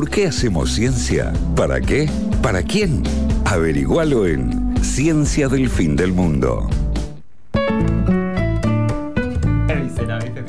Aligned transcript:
¿Por 0.00 0.08
qué 0.08 0.28
hacemos 0.28 0.72
ciencia? 0.72 1.30
¿Para 1.54 1.78
qué? 1.78 2.08
¿Para 2.40 2.62
quién? 2.62 3.02
Averigualo 3.44 4.26
en 4.26 4.74
Ciencia 4.82 5.46
del 5.46 5.68
Fin 5.68 5.94
del 5.94 6.14
Mundo. 6.14 6.70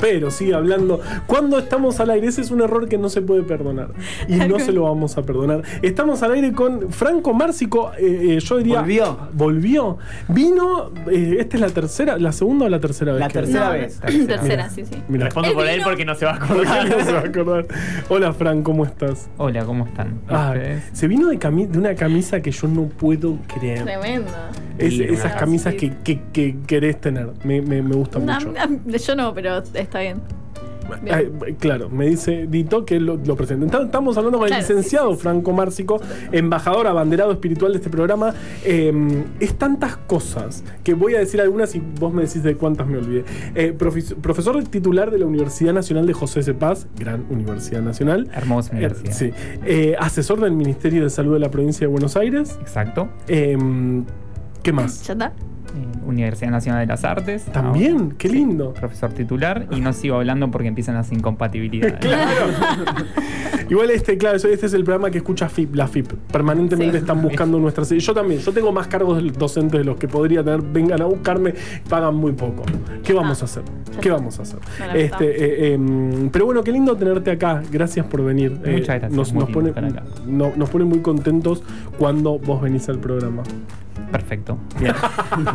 Pero 0.02 0.32
sigue 0.32 0.54
hablando. 0.56 1.00
Cuando 1.28 1.60
estamos 1.60 2.00
al 2.00 2.10
aire, 2.10 2.28
ese 2.28 2.42
es 2.42 2.52
un 2.52 2.62
error 2.62 2.90
que 2.90 2.98
no 2.98 3.08
se 3.10 3.22
puede 3.22 3.44
perdonar. 3.44 3.90
Y 4.28 4.36
no 4.36 4.60
se 4.60 4.72
lo 4.72 4.84
vamos 4.84 5.18
a 5.18 5.22
perdonar. 5.22 5.62
Estamos 5.82 6.22
al 6.24 6.34
aire 6.34 6.52
con 6.54 6.92
Franco 6.92 7.34
Márcico. 7.34 7.92
eh, 7.98 8.36
eh, 8.38 8.40
yo 8.40 8.58
diría. 8.58 8.80
Volvió. 8.82 9.18
Volvió. 9.34 9.98
Vino. 10.28 10.92
eh, 11.10 11.38
esta 11.40 11.58
es 11.58 11.62
la 11.62 11.70
tercera, 11.70 12.18
la 12.18 12.32
segunda 12.32 12.66
o 12.66 12.70
la 12.70 12.80
tercera 12.80 13.12
vez. 13.14 13.20
La 13.22 13.28
que- 13.28 13.34
tercera 13.34 13.66
No, 13.68 13.72
vez. 13.74 14.00
Tercera, 14.00 14.70
sí, 14.70 14.84
sí. 14.86 14.96
Respondo 15.10 15.54
por 15.54 15.68
él 15.68 15.82
porque 15.84 16.06
no 16.06 16.16
se 16.16 16.26
va 16.26 16.36
a 16.36 16.40
¿Por 16.40 16.62
qué 16.64 16.68
acordar. 16.68 16.90
no 16.98 17.06
se 17.06 17.14
va 17.14 17.20
a 17.20 17.24
acordar? 17.26 17.66
Hola, 18.10 18.34
Fran, 18.34 18.64
¿cómo 18.64 18.86
estás? 18.86 19.30
Hola, 19.38 19.66
¿cómo 19.66 19.86
están? 19.86 20.20
Ah, 20.30 20.54
se 20.94 21.08
vino 21.08 21.28
de, 21.30 21.40
cami- 21.40 21.68
de 21.68 21.78
una 21.78 21.94
camisa 21.96 22.42
que 22.42 22.52
yo 22.52 22.68
no 22.68 22.86
puedo 22.86 23.38
creer. 23.54 23.84
Tremendo. 23.84 24.32
Es- 24.78 24.92
Sí, 24.92 25.04
esas 25.04 25.36
camisas 25.36 25.76
que, 25.76 25.94
que- 26.04 26.20
que 26.34 26.56
querés 26.66 27.00
tener. 27.00 27.30
Me, 27.44 27.62
me, 27.62 27.82
me 27.82 27.96
gusta 27.96 28.20
No, 28.20 28.34
mucho. 28.34 28.52
no, 28.86 28.98
yo 28.98 29.16
no, 29.16 29.34
pero 29.34 29.62
está 29.92 30.00
bien. 30.00 30.22
Ay, 31.10 31.32
claro, 31.58 31.90
me 31.90 32.06
dice 32.08 32.48
Dito 32.50 32.86
que 32.86 33.00
lo, 33.00 33.16
lo 33.16 33.38
presente. 33.38 33.64
Entonces, 33.64 33.86
Estamos 33.86 34.18
hablando 34.18 34.40
con 34.40 34.52
el 34.52 34.58
licenciado 34.58 35.08
sí, 35.12 35.14
sí, 35.14 35.18
sí. 35.20 35.24
Franco 35.24 35.54
Márcico, 35.54 36.02
embajador 36.34 36.88
abanderado 36.88 37.32
espiritual 37.32 37.72
de 37.72 37.78
este 37.78 37.90
programa. 37.90 38.34
Eh, 38.66 39.24
es 39.40 39.54
tantas 39.58 39.96
cosas 39.96 40.66
que 40.84 40.94
voy 40.94 41.16
a 41.16 41.20
decir 41.20 41.40
algunas 41.40 41.76
y 41.76 41.80
vos 42.00 42.12
me 42.14 42.24
decís 42.24 42.44
de 42.44 42.58
cuántas 42.58 42.88
me 42.88 42.98
olvidé. 42.98 43.24
Eh, 43.56 43.74
profes- 43.78 44.16
profesor 44.16 44.62
titular 44.66 45.12
de 45.12 45.20
la 45.20 45.26
Universidad 45.28 45.72
Nacional 45.74 46.08
de 46.08 46.14
José 46.14 46.44
C. 46.44 46.54
Paz, 46.56 46.88
gran 47.00 47.26
Universidad 47.30 47.82
Nacional. 47.82 48.30
Hermosa 48.34 48.74
Eh, 48.74 48.78
universidad. 48.78 49.14
sí. 49.14 49.32
Eh, 49.66 49.96
asesor 49.98 50.42
del 50.42 50.52
Ministerio 50.52 51.04
de 51.04 51.10
Salud 51.10 51.34
de 51.34 51.40
la 51.40 51.52
provincia 51.52 51.88
de 51.88 51.92
Buenos 51.92 52.18
Aires. 52.18 52.58
Exacto. 52.60 53.08
Eh, 53.30 53.58
¿Qué 54.62 54.74
más? 54.74 55.04
¿Ya 55.08 55.14
está? 55.14 55.32
Eh, 55.74 55.88
Universidad 56.06 56.52
Nacional 56.52 56.82
de 56.82 56.88
las 56.88 57.04
Artes. 57.06 57.46
También, 57.46 57.98
Ahora, 58.00 58.16
qué 58.18 58.28
sí, 58.30 58.36
lindo. 58.36 58.74
Profesor 58.74 59.12
titular 59.14 59.68
y 59.72 59.80
no 59.80 59.94
sigo 59.94 60.16
hablando 60.16 60.52
porque 60.52 60.68
empiezan 60.68 60.96
las 60.96 61.12
incompatibilidades. 61.12 61.96
Igual 63.70 63.90
este, 63.92 64.18
claro, 64.18 64.36
este 64.36 64.54
es 64.66 64.74
el 64.74 64.84
programa 64.84 65.10
que 65.12 65.20
escucha 65.20 65.48
FIP, 65.48 65.76
la 65.76 65.88
FIP. 65.88 66.12
Permanentemente 66.32 66.98
Sí. 66.98 66.98
están 66.98 67.22
buscando 67.22 67.58
nuestras. 67.58 67.90
Yo 67.90 68.14
también, 68.14 68.42
yo 68.42 68.52
tengo 68.52 68.72
más 68.74 68.88
cargos 68.88 69.22
docentes 69.38 69.80
de 69.80 69.86
los 69.86 69.96
que 69.96 70.08
podría 70.10 70.44
tener. 70.44 70.62
Vengan 70.62 71.02
a 71.02 71.06
buscarme, 71.06 71.54
pagan 71.88 72.16
muy 72.16 72.34
poco. 72.34 72.64
¿Qué 73.04 73.14
vamos 73.14 73.40
Ah, 73.42 73.44
a 73.44 73.46
hacer? 73.46 73.64
¿Qué 74.02 74.10
vamos 74.12 74.40
a 74.40 74.42
hacer? 74.42 74.60
Este, 74.94 75.04
estamos. 75.06 75.24
eh, 75.24 75.74
em, 75.74 76.30
pero 76.32 76.46
bueno, 76.48 76.64
qué 76.64 76.72
lindo 76.74 76.98
tenerte 76.98 77.32
acá. 77.32 77.62
Gracias 77.72 78.06
por 78.08 78.24
venir. 78.26 78.60
Eh, 78.66 78.74
Muchas 78.74 78.88
gracias, 79.00 79.12
Nos, 79.14 79.32
nos 79.34 79.50
pone, 79.50 79.70
estar 79.70 79.86
acá. 79.86 80.04
no- 80.28 80.52
nos 80.56 80.70
pone 80.70 80.84
muy 80.84 81.00
contentos 81.00 81.64
cuando 81.98 82.40
vos 82.40 82.62
venís 82.62 82.90
al 82.90 83.00
programa. 83.00 83.44
Perfecto. 84.12 84.58
Bien. 84.80 84.94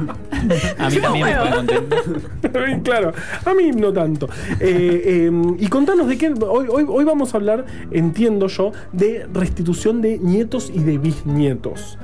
A 0.79 0.91
mí 0.91 0.97
también 0.99 1.27
me 1.27 1.35
pone 1.37 1.51
contento. 1.57 1.97
claro, 2.85 3.12
a 3.45 3.55
mí 3.55 3.71
no 3.73 3.93
tanto. 3.93 4.29
Eh, 4.61 5.29
eh, 5.31 5.57
y 5.59 5.67
contanos 5.69 6.09
de 6.09 6.19
qué. 6.19 6.29
Hoy, 6.29 6.67
hoy, 6.71 6.85
hoy 6.89 7.05
vamos 7.05 7.35
a 7.35 7.39
hablar, 7.39 7.67
entiendo 7.91 8.47
yo, 8.49 8.73
de 8.93 9.27
restitución 9.33 10.03
de 10.03 10.19
nietos 10.19 10.71
y 10.75 10.81
de 10.81 10.99
bisnietos. 10.99 11.99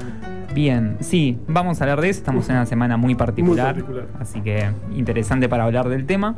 Bien, 0.54 0.98
sí, 1.00 1.38
vamos 1.48 1.80
a 1.80 1.84
hablar 1.84 2.00
de 2.02 2.10
eso. 2.10 2.18
Estamos 2.18 2.48
en 2.48 2.56
una 2.56 2.66
semana 2.66 2.96
muy 2.96 3.14
particular, 3.14 3.74
Muy 3.74 3.82
particular. 3.84 4.08
así 4.20 4.40
que 4.42 4.68
interesante 4.94 5.48
para 5.48 5.64
hablar 5.64 5.88
del 5.88 6.04
tema. 6.04 6.34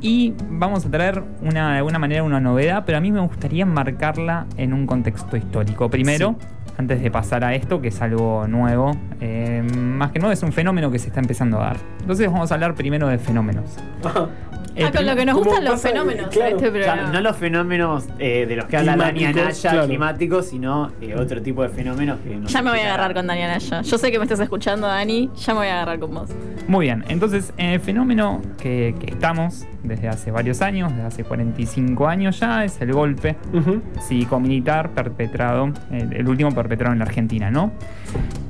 Y 0.00 0.32
vamos 0.50 0.86
a 0.86 0.90
traer 0.90 1.22
una, 1.42 1.72
de 1.72 1.78
alguna 1.78 1.98
manera 1.98 2.22
una 2.22 2.40
novedad, 2.40 2.84
pero 2.86 2.96
a 2.96 3.00
mí 3.02 3.12
me 3.12 3.20
gustaría 3.20 3.64
enmarcarla 3.64 4.46
en 4.56 4.72
un 4.72 4.86
contexto 4.86 5.36
histórico. 5.36 5.90
Primero, 5.90 6.36
antes 6.76 7.02
de 7.02 7.10
pasar 7.10 7.44
a 7.44 7.54
esto, 7.54 7.80
que 7.80 7.88
es 7.88 8.02
algo 8.02 8.46
nuevo, 8.46 8.92
eh, 9.20 9.62
más 9.62 10.12
que 10.12 10.18
nuevo 10.18 10.32
es 10.32 10.42
un 10.42 10.52
fenómeno 10.52 10.90
que 10.90 10.98
se 10.98 11.08
está 11.08 11.20
empezando 11.20 11.60
a 11.60 11.66
dar. 11.66 11.76
Entonces 12.00 12.30
vamos 12.30 12.50
a 12.50 12.54
hablar 12.54 12.74
primero 12.74 13.08
de 13.08 13.18
fenómenos. 13.18 13.76
Ah, 14.84 14.92
con 14.94 15.06
lo 15.06 15.14
que 15.16 15.24
nos 15.26 15.34
¿Cómo 15.36 15.44
gustan 15.50 15.64
los 15.64 15.80
fenómenos 15.82 16.28
Claro, 16.28 16.50
en 16.50 16.56
este 16.56 16.70
Claro, 16.70 16.84
programa. 16.92 17.12
no 17.12 17.20
los 17.20 17.36
fenómenos 17.36 18.04
eh, 18.18 18.46
de 18.46 18.56
los 18.56 18.64
que 18.66 18.76
habla 18.76 18.96
Dani 18.96 19.24
Anaya, 19.24 19.52
claro. 19.70 19.86
climáticos, 19.86 20.46
sino 20.46 20.90
eh, 21.00 21.14
otro 21.16 21.40
tipo 21.42 21.62
de 21.62 21.68
fenómenos 21.68 22.18
que 22.20 22.36
no 22.36 22.46
Ya 22.48 22.62
me 22.62 22.70
voy 22.70 22.80
a 22.80 22.84
agarrar 22.86 23.14
con 23.14 23.26
Dani 23.26 23.42
Anaya. 23.42 23.82
Yo 23.82 23.98
sé 23.98 24.10
que 24.10 24.18
me 24.18 24.24
estás 24.24 24.40
escuchando, 24.40 24.86
Dani. 24.86 25.30
Ya 25.36 25.52
me 25.54 25.58
voy 25.60 25.68
a 25.68 25.74
agarrar 25.82 25.98
con 25.98 26.14
vos. 26.14 26.30
Muy 26.68 26.86
bien, 26.86 27.04
entonces 27.08 27.52
en 27.56 27.70
el 27.70 27.80
fenómeno 27.80 28.40
que, 28.60 28.94
que 29.00 29.10
estamos 29.12 29.66
desde 29.82 30.08
hace 30.08 30.30
varios 30.30 30.60
años, 30.62 30.90
desde 30.92 31.06
hace 31.06 31.24
45 31.24 32.06
años 32.06 32.38
ya, 32.38 32.64
es 32.64 32.80
el 32.80 32.92
golpe 32.92 33.36
Ujú. 33.52 33.80
cívico-militar 34.08 34.90
perpetrado, 34.90 35.72
el, 35.90 36.12
el 36.12 36.28
último 36.28 36.50
perpetrado 36.52 36.92
en 36.92 36.98
la 37.00 37.06
Argentina, 37.06 37.50
¿no? 37.50 37.72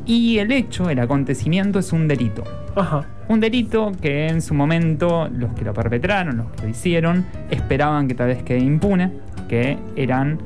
Y 0.07 0.39
el 0.39 0.51
hecho, 0.53 0.91
el 0.91 0.99
acontecimiento 0.99 1.79
es 1.79 1.93
un 1.93 2.09
delito. 2.09 2.43
Ajá. 2.77 3.05
Un 3.29 3.41
delito 3.41 3.93
que 4.01 4.29
en 4.29 4.43
su 4.43 4.55
momento 4.55 5.29
los 5.29 5.53
que 5.55 5.65
lo 5.65 5.73
perpetraron, 5.73 6.37
los 6.37 6.51
que 6.53 6.63
lo 6.63 6.69
hicieron, 6.69 7.27
esperaban 7.51 8.09
que 8.09 8.15
tal 8.15 8.29
vez 8.29 8.43
quede 8.43 8.59
impune, 8.59 9.13
que 9.49 9.79
eran 9.97 10.39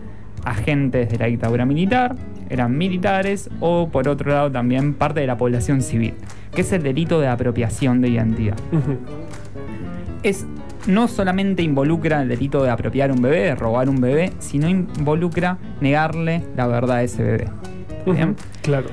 agentes 0.45 1.11
de 1.11 1.19
la 1.19 1.27
dictadura 1.27 1.65
militar, 1.65 2.17
eran 2.51 2.77
militares 2.77 3.49
o 3.61 3.89
por 3.89 4.09
otro 4.09 4.31
lado 4.31 4.51
también 4.51 4.95
parte 4.95 5.21
de 5.21 5.27
la 5.27 5.37
población 5.37 5.83
civil, 5.83 6.15
que 6.55 6.61
es 6.61 6.73
el 6.73 6.83
delito 6.83 7.21
de 7.21 7.29
apropiación 7.29 8.01
de 8.01 8.09
identidad. 8.09 8.57
Es 10.23 10.47
no 10.87 11.09
solamente 11.09 11.63
involucra 11.63 12.23
el 12.23 12.29
delito 12.29 12.63
de 12.63 12.71
apropiar 12.71 13.11
un 13.11 13.23
bebé, 13.23 13.41
de 13.41 13.55
robar 13.55 13.89
un 13.89 14.01
bebé, 14.01 14.33
sino 14.39 14.69
involucra 14.69 15.59
negarle 15.81 16.43
la 16.57 16.67
verdad 16.67 16.97
a 16.97 17.03
ese 17.03 17.23
bebé. 17.23 17.49
Bien. 18.05 18.31
Ujú. 18.31 18.37
Claro. 18.63 18.87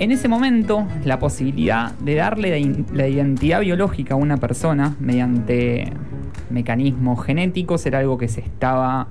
En 0.00 0.12
ese 0.12 0.28
momento, 0.28 0.86
la 1.04 1.18
posibilidad 1.18 1.92
de 1.98 2.14
darle 2.14 2.74
la 2.94 3.06
identidad 3.06 3.60
biológica 3.60 4.14
a 4.14 4.16
una 4.16 4.38
persona 4.38 4.96
mediante 4.98 5.92
mecanismos 6.48 7.22
genéticos 7.22 7.84
era 7.84 7.98
algo 7.98 8.16
que 8.16 8.26
se 8.26 8.40
estaba 8.40 9.08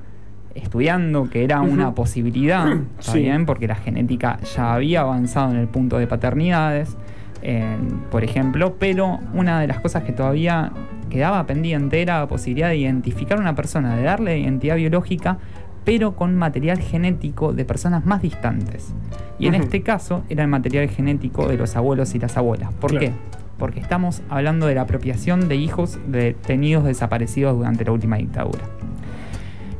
estudiando, 0.56 1.30
que 1.30 1.44
era 1.44 1.62
una 1.62 1.94
posibilidad, 1.94 2.72
¿está 2.72 2.82
Sí. 3.14 3.20
bien? 3.20 3.46
Porque 3.46 3.68
la 3.68 3.76
genética 3.76 4.40
ya 4.56 4.74
había 4.74 5.02
avanzado 5.02 5.52
en 5.52 5.58
el 5.58 5.68
punto 5.68 6.00
de 6.00 6.08
paternidades, 6.08 6.98
por 8.10 8.24
ejemplo, 8.24 8.76
pero 8.80 9.20
una 9.36 9.62
de 9.62 9.68
las 9.68 9.80
cosas 9.82 10.02
que 10.02 10.12
todavía 10.12 10.72
quedaba 11.12 11.46
pendiente 11.46 12.02
era 12.02 12.20
la 12.22 12.28
posibilidad 12.28 12.70
de 12.70 12.78
identificar 12.78 13.38
a 13.38 13.42
una 13.42 13.54
persona, 13.54 13.96
de 13.96 14.02
darle 14.02 14.40
identidad 14.40 14.76
biológica, 14.76 15.38
pero 15.85 16.16
con 16.16 16.35
material 16.35 16.79
genético 16.79 17.53
de 17.53 17.66
personas 17.66 18.06
más 18.06 18.22
distantes. 18.22 18.94
Y 19.40 19.47
en 19.47 19.56
este 19.56 19.81
caso 19.81 20.23
era 20.29 20.44
el 20.44 20.50
material 20.50 20.90
genético 20.90 21.47
de 21.47 21.57
los 21.57 21.75
abuelos 21.75 22.13
y 22.16 22.19
las 22.19 22.35
abuelas. 22.38 22.73
¿Por 22.73 22.91
Claro. 22.91 23.06
qué? 23.07 23.13
Porque 23.57 23.79
estamos 23.79 24.22
hablando 24.29 24.67
de 24.67 24.75
la 24.75 24.81
apropiación 24.81 25.47
de 25.50 25.56
hijos 25.56 25.97
de 26.07 26.19
detenidos 26.19 26.84
desaparecidos 26.85 27.57
durante 27.57 27.84
la 27.85 27.91
última 27.91 28.17
dictadura. 28.17 28.62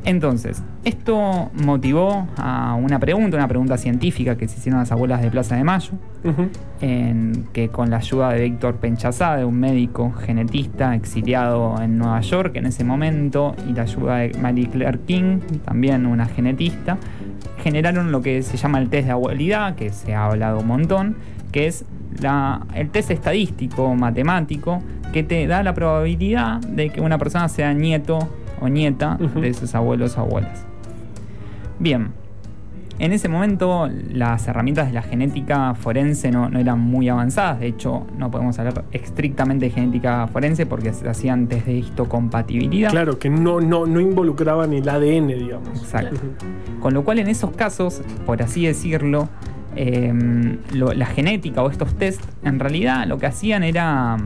Entonces, 0.10 0.64
esto 0.86 1.52
motivó 1.64 2.28
a 2.36 2.74
una 2.74 2.98
pregunta, 2.98 3.38
una 3.38 3.48
pregunta 3.48 3.78
científica 3.78 4.36
que 4.38 4.48
se 4.48 4.58
hicieron 4.58 4.80
las 4.80 4.92
abuelas 4.92 5.22
de 5.22 5.30
Plaza 5.30 5.56
de 5.56 5.64
Mayo, 5.64 5.92
en 6.82 7.46
que 7.54 7.70
con 7.70 7.92
la 7.92 7.98
ayuda 7.98 8.30
de 8.32 8.42
Víctor 8.42 8.78
Penchazade, 8.78 9.46
un 9.46 9.60
médico 9.60 10.12
genetista 10.14 10.96
exiliado 10.96 11.80
en 11.80 12.00
Nueva 12.00 12.22
York 12.22 12.56
en 12.56 12.66
ese 12.66 12.84
momento, 12.84 13.56
y 13.70 13.74
la 13.74 13.84
ayuda 13.84 14.16
de 14.18 14.32
Mary 14.42 14.66
Claire 14.66 14.98
King, 15.06 15.40
también 15.64 16.08
una 16.08 16.26
genetista, 16.26 16.98
generaron 17.64 18.12
lo 18.12 18.24
que 18.24 18.42
se 18.42 18.58
llama 18.58 18.80
el 18.80 18.90
test 18.90 19.06
de 19.06 19.12
abuelidad, 19.12 19.76
que 19.76 19.92
se 19.92 20.16
ha 20.16 20.26
hablado 20.26 20.60
un 20.62 20.68
montón, 20.68 21.18
que 21.52 21.68
es 21.68 21.86
la- 22.20 22.66
el 22.74 22.90
test 22.90 23.12
estadístico 23.12 23.94
matemático 23.94 24.82
que 25.14 25.22
te 25.22 25.46
da 25.46 25.62
la 25.62 25.76
probabilidad 25.76 26.60
de 26.62 26.90
que 26.90 27.00
una 27.00 27.20
persona 27.20 27.48
sea 27.48 27.74
nieto 27.76 28.18
o 28.62 28.70
nieta 28.70 29.18
de 29.36 29.54
sus 29.54 29.74
abuelos 29.76 30.18
o 30.18 30.22
abuelas. 30.22 30.66
Bien, 31.80 32.10
en 33.00 33.14
ese 33.14 33.30
momento 33.30 33.90
las 34.12 34.46
herramientas 34.50 34.88
de 34.88 34.94
la 34.94 35.02
genética 35.02 35.74
forense 35.74 36.32
no, 36.32 36.50
no 36.50 36.60
eran 36.60 36.80
muy 36.82 37.08
avanzadas, 37.08 37.62
de 37.62 37.68
hecho 37.68 38.06
no 38.18 38.30
podemos 38.30 38.60
hablar 38.60 38.84
estrictamente 38.92 39.66
de 39.68 39.72
genética 39.72 40.28
forense 40.28 40.66
porque 40.66 40.92
se 40.92 41.08
hacían 41.08 41.48
test 41.48 41.66
de 41.68 41.76
histocompatibilidad. 41.78 42.92
Claro, 42.92 43.18
que 43.18 43.30
no, 43.30 43.62
no, 43.62 43.86
no 43.86 44.02
involucraban 44.02 44.74
el 44.74 44.88
ADN, 44.90 45.28
digamos. 45.28 45.82
Exacto. 45.82 46.20
Con 46.82 46.94
lo 46.94 47.06
cual 47.06 47.20
en 47.20 47.30
esos 47.30 47.52
casos, 47.52 48.02
por 48.26 48.42
así 48.44 48.66
decirlo, 48.66 49.30
eh, 49.78 50.58
lo- 50.74 50.92
la 50.94 51.06
genética 51.06 51.62
o 51.64 51.70
estos 51.70 51.94
test 51.96 52.22
en 52.44 52.60
realidad 52.60 53.08
lo 53.08 53.18
que 53.18 53.28
hacían 53.28 53.64
era 53.64 54.18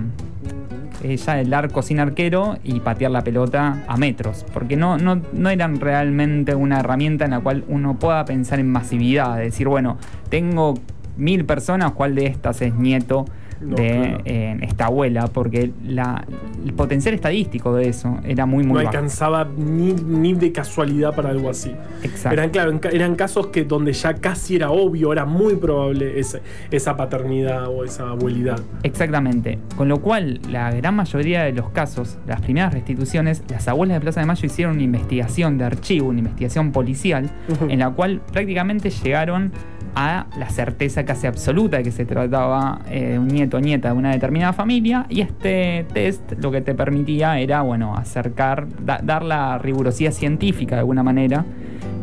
eh, 1.04 1.18
ya 1.18 1.40
el 1.40 1.54
arco 1.54 1.82
sin 1.82 2.00
arquero 2.00 2.58
y 2.64 2.80
patear 2.80 3.12
la 3.12 3.24
pelota 3.24 3.84
a 3.88 3.98
metros, 3.98 4.46
porque 4.54 4.76
no, 4.76 4.98
no, 4.98 5.22
no 5.34 5.50
eran 5.50 5.80
realmente 5.80 6.56
una 6.56 6.80
herramienta 6.80 7.26
en 7.26 7.32
la 7.32 7.40
cual 7.40 7.64
uno 7.68 8.00
pueda 8.00 8.26
pensar 8.26 8.60
en 8.60 8.70
masividad, 8.70 9.38
decir, 9.38 9.68
bueno, 9.68 9.98
tengo 10.30 10.76
mil 11.18 11.46
personas, 11.46 11.92
¿cuál 11.92 12.16
de 12.16 12.28
estas 12.28 12.62
es 12.62 12.74
nieto 12.74 13.26
No, 13.64 13.76
de 13.76 13.90
claro. 13.90 14.18
eh, 14.26 14.58
esta 14.62 14.86
abuela, 14.88 15.28
porque 15.28 15.72
la- 15.86 16.26
el 16.66 16.74
potencial 16.74 17.14
estadístico 17.14 17.74
de 17.76 17.90
eso 17.90 18.20
era 18.26 18.46
muy, 18.46 18.64
muy 18.64 18.74
no 18.74 18.74
bajo. 18.84 18.88
alcanzaba 18.90 19.48
ni, 19.58 19.94
ni 19.94 20.34
de 20.34 20.52
casualidad 20.52 21.16
para 21.16 21.30
algo 21.30 21.50
así. 21.50 21.72
Exacto. 22.04 22.34
Eran, 22.40 22.50
claro, 22.50 22.80
eran 22.92 23.16
casos 23.16 23.48
que 23.48 23.64
donde 23.64 23.94
ya 23.94 24.14
casi 24.16 24.56
era 24.56 24.72
obvio, 24.72 25.12
era 25.14 25.26
muy 25.26 25.56
probable 25.56 26.20
ese- 26.20 26.42
esa 26.72 26.96
paternidad 26.98 27.68
o 27.68 27.84
esa 27.84 28.10
abuelidad. 28.10 28.60
Exactamente. 28.84 29.60
Con 29.76 29.88
lo 29.90 30.02
cual, 30.02 30.40
la 30.50 30.72
gran 30.72 30.96
mayoría 30.96 31.44
de 31.44 31.54
los 31.54 31.70
casos, 31.70 32.18
las 32.28 32.42
primeras 32.42 32.74
restituciones, 32.74 33.44
las 33.50 33.68
abuelas 33.68 33.96
de 33.98 34.02
Plaza 34.02 34.20
de 34.20 34.26
Mayo 34.26 34.46
hicieron 34.46 34.76
una 34.76 34.84
investigación 34.84 35.58
de 35.58 35.66
archivo, 35.66 36.10
una 36.10 36.20
investigación 36.20 36.72
policial, 36.72 37.30
en 37.68 37.80
la 37.80 37.90
cual 37.92 38.22
prácticamente 38.32 38.90
llegaron 38.90 39.52
a 39.96 40.26
la 40.38 40.50
certeza 40.50 41.06
casi 41.06 41.28
absoluta 41.28 41.78
de 41.78 41.84
que 41.84 41.92
se 41.92 42.06
trataba 42.06 42.80
eh, 42.90 43.10
de 43.12 43.20
un 43.20 43.28
nieto 43.28 43.58
o 43.58 43.60
nieta 43.60 43.90
de 43.90 43.94
una 43.98 44.12
determinada 44.12 44.52
familia 44.54 45.06
y 45.10 45.22
este 45.22 45.86
test 45.94 46.22
lo 46.42 46.52
que 46.52 46.62
te 46.62 46.74
permitía 46.74 47.40
era, 47.40 47.62
bueno, 47.62 47.96
acercar, 47.96 48.68
da- 48.84 49.02
dar 49.04 49.24
la 49.24 49.58
rigurosidad 49.60 50.12
científica 50.12 50.76
de 50.76 50.80
alguna 50.80 51.04
manera 51.04 51.46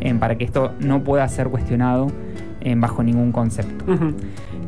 eh, 0.01 0.15
para 0.15 0.37
que 0.39 0.45
esto 0.45 0.73
no 0.81 1.03
pueda 1.03 1.27
ser 1.29 1.49
cuestionado 1.49 2.07
eh, 2.61 2.75
bajo 2.77 3.03
ningún 3.03 3.33
concepto. 3.33 3.85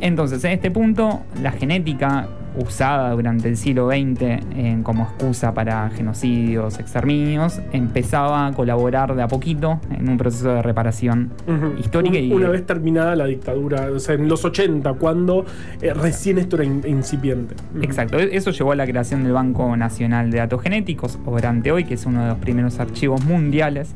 Entonces, 0.00 0.42
en 0.44 0.52
este 0.52 0.70
punto, 0.70 1.20
la 1.42 1.52
genética 1.52 2.26
usada 2.56 3.10
durante 3.12 3.48
el 3.48 3.56
siglo 3.56 3.88
XX 3.88 4.22
en- 4.56 4.82
como 4.82 5.04
excusa 5.04 5.54
para 5.54 5.88
genocidios, 5.90 6.78
exterminios, 6.78 7.60
empezaba 7.72 8.46
a 8.46 8.52
colaborar 8.52 9.14
de 9.14 9.22
a 9.22 9.28
poquito 9.28 9.80
en 9.90 10.08
un 10.08 10.18
proceso 10.18 10.52
de 10.54 10.62
reparación 10.62 11.30
histórica 11.78 12.18
Un- 12.18 12.24
y 12.24 12.32
Una 12.32 12.48
vez 12.48 12.66
terminada 12.66 13.16
la 13.16 13.26
dictadura, 13.26 13.88
o 13.94 13.98
sea, 13.98 14.14
en 14.14 14.28
los 14.28 14.44
80, 14.44 14.92
cuando 14.94 15.44
eh, 15.80 15.94
recién 15.94 16.38
esto 16.38 16.56
era 16.56 16.64
in- 16.64 16.82
incipiente. 16.86 17.54
Exacto, 17.80 18.18
e- 18.18 18.36
eso 18.36 18.50
llevó 18.50 18.72
a 18.72 18.76
la 18.76 18.86
creación 18.86 19.24
del 19.24 19.32
Banco 19.32 19.76
Nacional 19.76 20.30
de 20.30 20.38
Datos 20.38 20.62
Genéticos, 20.62 21.18
obrante 21.24 21.72
hoy, 21.72 21.84
que 21.84 21.94
es 21.94 22.06
uno 22.06 22.22
de 22.22 22.28
los 22.28 22.38
primeros 22.38 22.78
archivos 22.80 23.24
mundiales 23.24 23.94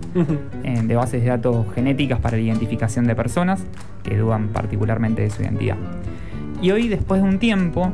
eh, 0.64 0.82
de 0.82 0.94
bases 0.96 1.22
de 1.22 1.28
datos 1.28 1.66
genéticas 1.74 2.20
para 2.20 2.36
la 2.36 2.42
identificación 2.42 3.06
de 3.06 3.14
personas 3.14 3.62
que 4.02 4.16
dudan 4.16 4.48
particularmente 4.48 5.22
de 5.22 5.30
su 5.30 5.42
identidad. 5.42 5.76
Y 6.62 6.70
hoy, 6.70 6.88
después 6.88 7.20
de 7.22 7.28
un 7.28 7.38
tiempo, 7.38 7.92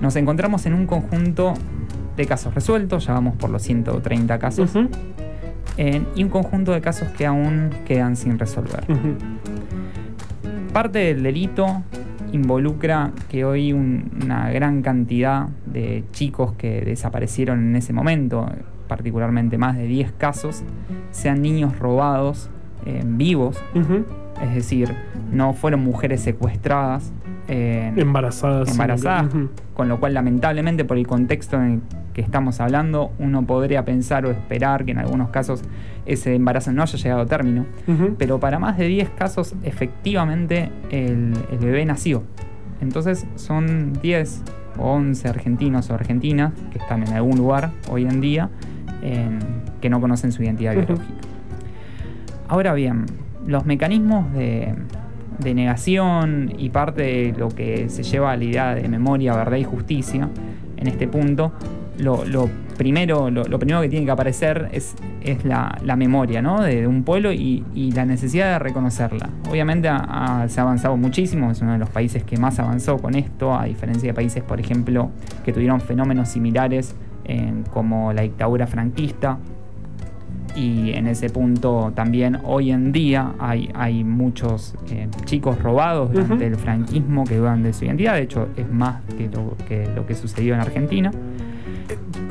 nos 0.00 0.16
encontramos 0.16 0.66
en 0.66 0.74
un 0.74 0.86
conjunto 0.86 1.54
de 2.16 2.26
casos 2.26 2.54
resueltos, 2.54 3.06
ya 3.06 3.12
vamos 3.14 3.36
por 3.36 3.50
los 3.50 3.62
130 3.62 4.38
casos, 4.38 4.74
eh, 5.76 6.02
y 6.14 6.22
un 6.24 6.30
conjunto 6.30 6.72
de 6.72 6.80
casos 6.80 7.08
que 7.08 7.26
aún 7.26 7.70
quedan 7.84 8.16
sin 8.16 8.38
resolver. 8.38 8.84
Parte 10.72 10.98
del 10.98 11.22
delito 11.22 11.82
involucra 12.32 13.12
que 13.28 13.44
hoy 13.44 13.72
un- 13.72 14.10
una 14.22 14.50
gran 14.50 14.82
cantidad 14.82 15.48
de 15.66 16.04
chicos 16.12 16.52
que 16.58 16.82
desaparecieron 16.82 17.60
en 17.60 17.76
ese 17.76 17.92
momento, 17.92 18.46
particularmente 18.88 19.58
más 19.58 19.76
de 19.76 19.86
10 19.86 20.12
casos, 20.12 20.62
sean 21.10 21.40
niños 21.42 21.78
robados 21.78 22.50
eh, 22.84 23.02
vivos, 23.04 23.60
es 24.42 24.54
decir, 24.54 24.94
no 25.32 25.54
fueron 25.54 25.80
mujeres 25.82 26.20
secuestradas, 26.20 27.12
eh, 27.48 27.92
Embarazadas. 27.96 28.70
embarazadas, 28.70 29.32
con 29.74 29.88
lo 29.88 30.00
cual 30.00 30.14
lamentablemente 30.14 30.84
por 30.84 30.96
el 30.98 31.06
contexto 31.06 31.56
en 31.56 31.62
el 31.64 31.80
que 32.12 32.20
estamos 32.22 32.60
hablando, 32.60 33.12
uno 33.18 33.44
podría 33.46 33.84
pensar 33.84 34.24
o 34.26 34.30
esperar 34.30 34.84
que 34.84 34.92
en 34.92 34.98
algunos 34.98 35.28
casos 35.30 35.62
ese 36.06 36.34
embarazo 36.34 36.72
no 36.72 36.82
haya 36.82 36.96
llegado 36.98 37.22
a 37.22 37.26
término, 37.26 37.66
pero 38.18 38.40
para 38.40 38.58
más 38.58 38.76
de 38.78 38.86
10 38.86 39.10
casos 39.10 39.54
efectivamente 39.62 40.70
el, 40.90 41.34
el 41.52 41.58
bebé 41.58 41.84
nació. 41.84 42.22
Entonces 42.80 43.26
son 43.36 43.92
10 44.02 44.42
o 44.78 44.92
11 44.92 45.28
argentinos 45.28 45.88
o 45.90 45.94
argentinas 45.94 46.52
que 46.72 46.78
están 46.78 47.02
en 47.06 47.12
algún 47.14 47.36
lugar 47.38 47.70
hoy 47.90 48.04
en 48.04 48.20
día 48.20 48.50
en- 49.02 49.38
que 49.80 49.88
no 49.90 50.00
conocen 50.00 50.32
su 50.32 50.42
identidad 50.42 50.74
biológica. 50.74 51.04
Ahora 52.48 52.74
bien, 52.74 53.06
los 53.46 53.66
mecanismos 53.66 54.32
de, 54.32 54.74
de 55.38 55.54
negación 55.54 56.52
y 56.58 56.70
parte 56.70 57.02
de 57.02 57.34
lo 57.36 57.48
que 57.48 57.88
se 57.88 58.02
lleva 58.02 58.32
a 58.32 58.36
la 58.36 58.44
idea 58.44 58.74
de 58.74 58.88
memoria, 58.88 59.34
verdad 59.34 59.56
y 59.56 59.64
justicia, 59.64 60.28
en 60.76 60.86
este 60.86 61.08
punto, 61.08 61.52
lo, 61.98 62.50
primero, 62.76 63.30
lo, 63.30 63.58
primero 63.58 63.80
que 63.80 63.88
tiene 63.88 64.04
que 64.04 64.10
aparecer 64.10 64.68
es, 64.72 64.94
la, 65.44 65.96
memoria 65.96 66.42
¿no? 66.42 66.62
de, 66.62 66.86
un 66.86 67.02
pueblo 67.04 67.32
y, 67.32 67.64
la 67.94 68.04
necesidad 68.04 68.52
de 68.52 68.58
reconocerla. 68.58 69.30
Obviamente 69.50 69.88
se 69.88 70.60
ha 70.60 70.62
avanzado 70.62 70.96
muchísimo, 70.96 71.50
es 71.50 71.60
uno 71.62 71.72
de 71.72 71.78
los 71.78 71.88
países 71.88 72.24
que 72.24 72.36
más 72.36 72.58
avanzó 72.58 72.98
con 72.98 73.14
esto, 73.14 73.54
a 73.54 73.64
diferencia 73.64 74.08
de 74.10 74.14
países, 74.14 74.42
por 74.42 74.60
ejemplo, 74.60 75.10
que 75.44 75.52
tuvieron 75.52 75.80
fenómenos 75.80 76.28
similares 76.28 76.94
en- 77.24 77.64
como 77.64 78.12
la 78.12 78.22
dictadura 78.22 78.66
franquista, 78.66 79.38
y 80.56 80.92
en 80.92 81.06
ese 81.06 81.28
punto 81.28 81.92
también 81.94 82.38
hoy 82.44 82.70
en 82.70 82.90
día 82.90 83.34
hay, 83.38 83.70
hay 83.74 84.02
muchos 84.04 84.74
eh, 84.90 85.08
chicos 85.24 85.62
robados 85.62 86.12
durante 86.12 86.46
el 86.46 86.56
franquismo 86.56 87.24
que 87.24 87.36
dudan 87.36 87.62
de 87.62 87.72
su 87.72 87.84
identidad, 87.84 88.14
de 88.14 88.22
hecho 88.22 88.48
es 88.56 88.68
más 88.70 89.02
que 89.16 89.28
lo 89.28 89.56
que, 89.68 89.86
lo 89.94 90.06
que 90.06 90.14
sucedió 90.14 90.54
en 90.54 90.60
Argentina. 90.60 91.10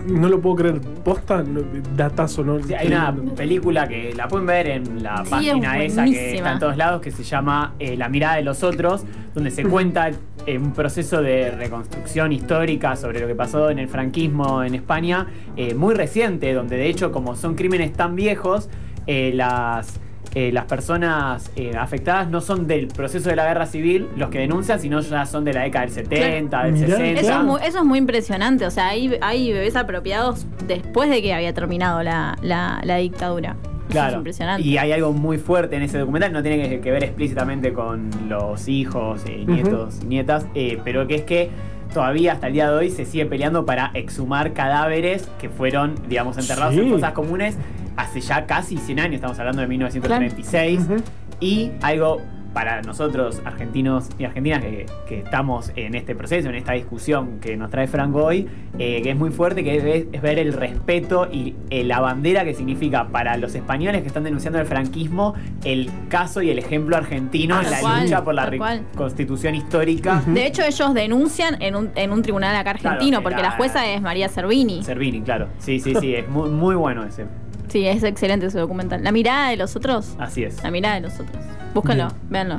No 0.07 0.29
lo 0.29 0.39
puedo 0.39 0.55
creer. 0.57 0.81
Posta, 0.81 1.43
no, 1.43 1.61
datazo, 1.95 2.43
¿no? 2.43 2.61
Sí, 2.63 2.73
hay 2.73 2.87
una 2.87 3.13
película 3.35 3.87
que 3.87 4.13
la 4.15 4.27
pueden 4.27 4.45
ver 4.45 4.67
en 4.67 5.03
la 5.03 5.23
Sí, 5.23 5.29
página 5.31 5.83
es 5.83 5.93
esa 5.93 6.05
que 6.05 6.35
está 6.35 6.53
en 6.53 6.59
todos 6.59 6.77
lados, 6.77 7.01
que 7.01 7.11
se 7.11 7.23
llama 7.23 7.73
eh, 7.79 7.97
La 7.97 8.09
mirada 8.09 8.35
de 8.35 8.43
los 8.43 8.63
otros, 8.63 9.03
donde 9.33 9.51
se 9.51 9.63
cuenta 9.63 10.11
eh, 10.45 10.57
un 10.57 10.73
proceso 10.73 11.21
de 11.21 11.51
reconstrucción 11.51 12.31
histórica 12.31 12.95
sobre 12.95 13.19
lo 13.19 13.27
que 13.27 13.35
pasó 13.35 13.69
en 13.69 13.79
el 13.79 13.87
franquismo 13.87 14.63
en 14.63 14.75
España, 14.75 15.27
eh, 15.57 15.73
muy 15.73 15.95
reciente, 15.95 16.53
donde 16.53 16.77
de 16.77 16.87
hecho 16.87 17.11
como 17.11 17.35
son 17.35 17.55
crímenes 17.55 17.93
tan 17.93 18.15
viejos, 18.15 18.69
eh, 19.07 19.31
las... 19.33 19.99
eh, 20.35 20.51
las 20.51 20.65
personas 20.65 21.49
eh, 21.55 21.71
afectadas 21.77 22.29
no 22.29 22.41
son 22.41 22.67
del 22.67 22.87
proceso 22.87 23.29
de 23.29 23.35
la 23.37 23.45
guerra 23.47 23.65
civil 23.65 24.07
los 24.17 24.29
que 24.29 24.39
denuncian, 24.39 24.79
sino 24.79 24.99
ya 24.99 25.25
son 25.25 25.45
de 25.45 25.53
la 25.53 25.61
década 25.63 25.85
del 25.85 25.93
70, 25.95 26.63
del 26.65 26.73
Mirá, 26.73 26.87
60. 26.97 27.21
Eso 27.21 27.31
es, 27.39 27.43
muy, 27.45 27.61
eso 27.63 27.79
es 27.79 27.85
muy 27.85 27.97
impresionante. 27.99 28.65
O 28.65 28.71
sea, 28.71 28.89
hay, 28.89 29.17
hay 29.21 29.51
bebés 29.53 29.75
apropiados 29.75 30.45
después 30.67 31.09
de 31.09 31.21
que 31.21 31.33
había 31.33 31.53
terminado 31.53 32.03
la, 32.03 32.37
la- 32.41 32.81
la 32.83 32.97
dictadura. 32.97 33.55
Eso 33.61 33.69
es 33.87 33.91
Claro. 33.91 34.17
impresionante. 34.17 34.67
Y 34.67 34.77
hay 34.77 34.91
algo 34.91 35.13
muy 35.13 35.37
fuerte 35.37 35.75
en 35.77 35.83
ese 35.83 35.99
documental, 35.99 36.33
no 36.33 36.41
tiene 36.43 36.67
que, 36.69 36.79
que 36.81 36.91
ver 36.91 37.03
explícitamente 37.03 37.71
con 37.71 38.09
los 38.27 38.67
hijos, 38.67 39.21
eh, 39.27 39.45
nietos 39.47 39.99
y 40.03 40.05
nietas, 40.07 40.47
eh, 40.55 40.79
pero 40.83 41.07
que 41.07 41.15
es 41.15 41.21
que 41.21 41.49
todavía 41.95 42.33
hasta 42.33 42.47
el 42.47 42.53
día 42.53 42.69
de 42.69 42.75
hoy 42.75 42.89
se 42.91 43.05
sigue 43.05 43.25
peleando 43.25 43.65
para 43.65 43.89
exhumar 43.93 44.51
cadáveres 44.51 45.29
que 45.39 45.49
fueron, 45.49 45.95
digamos, 46.09 46.37
enterrados 46.37 46.75
Sí. 46.75 46.81
en 46.81 46.89
fosas 46.91 47.13
comunes 47.13 47.57
hace 47.95 48.19
ya 48.19 48.45
casi 48.45 48.77
100 48.77 48.99
años, 48.99 49.15
estamos 49.15 49.39
hablando 49.39 49.61
de 49.61 49.67
1936, 49.69 50.81
Ujú. 50.81 50.95
y 51.39 51.71
algo 51.81 52.21
para 52.55 52.81
nosotros 52.83 53.41
argentinos 53.43 54.07
y 54.17 54.23
argentinas 54.23 54.61
que, 54.61 54.85
que 55.09 55.19
estamos 55.19 55.73
en 55.75 55.93
este 55.93 56.15
proceso, 56.15 56.47
en 56.47 56.55
esta 56.55 56.71
discusión 56.71 57.41
que 57.41 57.57
nos 57.57 57.69
trae 57.69 57.85
Franco 57.85 58.23
hoy, 58.23 58.47
eh, 58.79 59.01
que 59.03 59.09
es 59.11 59.17
muy 59.17 59.29
fuerte, 59.29 59.61
que 59.61 59.75
es, 59.75 60.05
es 60.13 60.21
ver 60.21 60.39
el 60.39 60.53
respeto 60.53 61.27
y 61.29 61.53
eh, 61.69 61.83
la 61.83 61.99
bandera 61.99 62.45
que 62.45 62.53
significa 62.53 63.09
para 63.09 63.35
los 63.35 63.53
españoles 63.55 64.03
que 64.03 64.07
están 64.07 64.23
denunciando 64.23 64.57
el 64.57 64.65
franquismo 64.65 65.33
el 65.65 65.91
caso 66.07 66.41
y 66.41 66.49
el 66.49 66.57
ejemplo 66.57 66.95
argentino 66.95 67.59
en 67.61 67.69
la 67.69 67.79
cual, 67.81 68.03
lucha 68.03 68.23
por 68.23 68.33
la 68.33 68.49
constitución 68.95 69.53
histórica. 69.55 70.23
De 70.25 70.47
hecho, 70.47 70.61
ellos 70.63 70.93
denuncian 70.93 71.61
en 71.61 71.75
un, 71.75 71.89
en 71.95 72.13
un 72.13 72.21
tribunal 72.21 72.55
acá 72.55 72.69
argentino, 72.69 73.19
Claro, 73.19 73.23
porque 73.23 73.39
era- 73.41 73.49
la 73.49 73.57
jueza 73.57 73.85
es 73.85 74.01
María 74.01 74.29
Servini. 74.29 74.81
Servini, 74.81 75.19
claro. 75.21 75.49
Sí, 75.59 75.81
sí, 75.81 75.93
sí, 75.99 76.15
es 76.15 76.29
muy, 76.29 76.49
muy 76.49 76.75
bueno 76.75 77.03
ese. 77.03 77.25
Sí, 77.67 77.85
es 77.85 78.01
excelente 78.03 78.45
ese 78.45 78.59
documental. 78.59 79.03
La 79.03 79.11
mirada 79.11 79.49
de 79.49 79.57
los 79.57 79.75
otros. 79.75 80.15
Así 80.19 80.43
es. 80.45 80.63
La 80.63 80.71
mirada 80.71 80.95
de 80.95 81.01
los 81.01 81.19
otros. 81.19 81.43
Búsquenlo, 81.75 82.07
véanlo. 82.29 82.57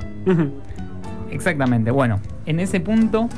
Exactamente, 1.30 1.90
bueno, 1.90 2.20
en 2.46 2.60
ese 2.60 2.78
punto, 2.78 3.28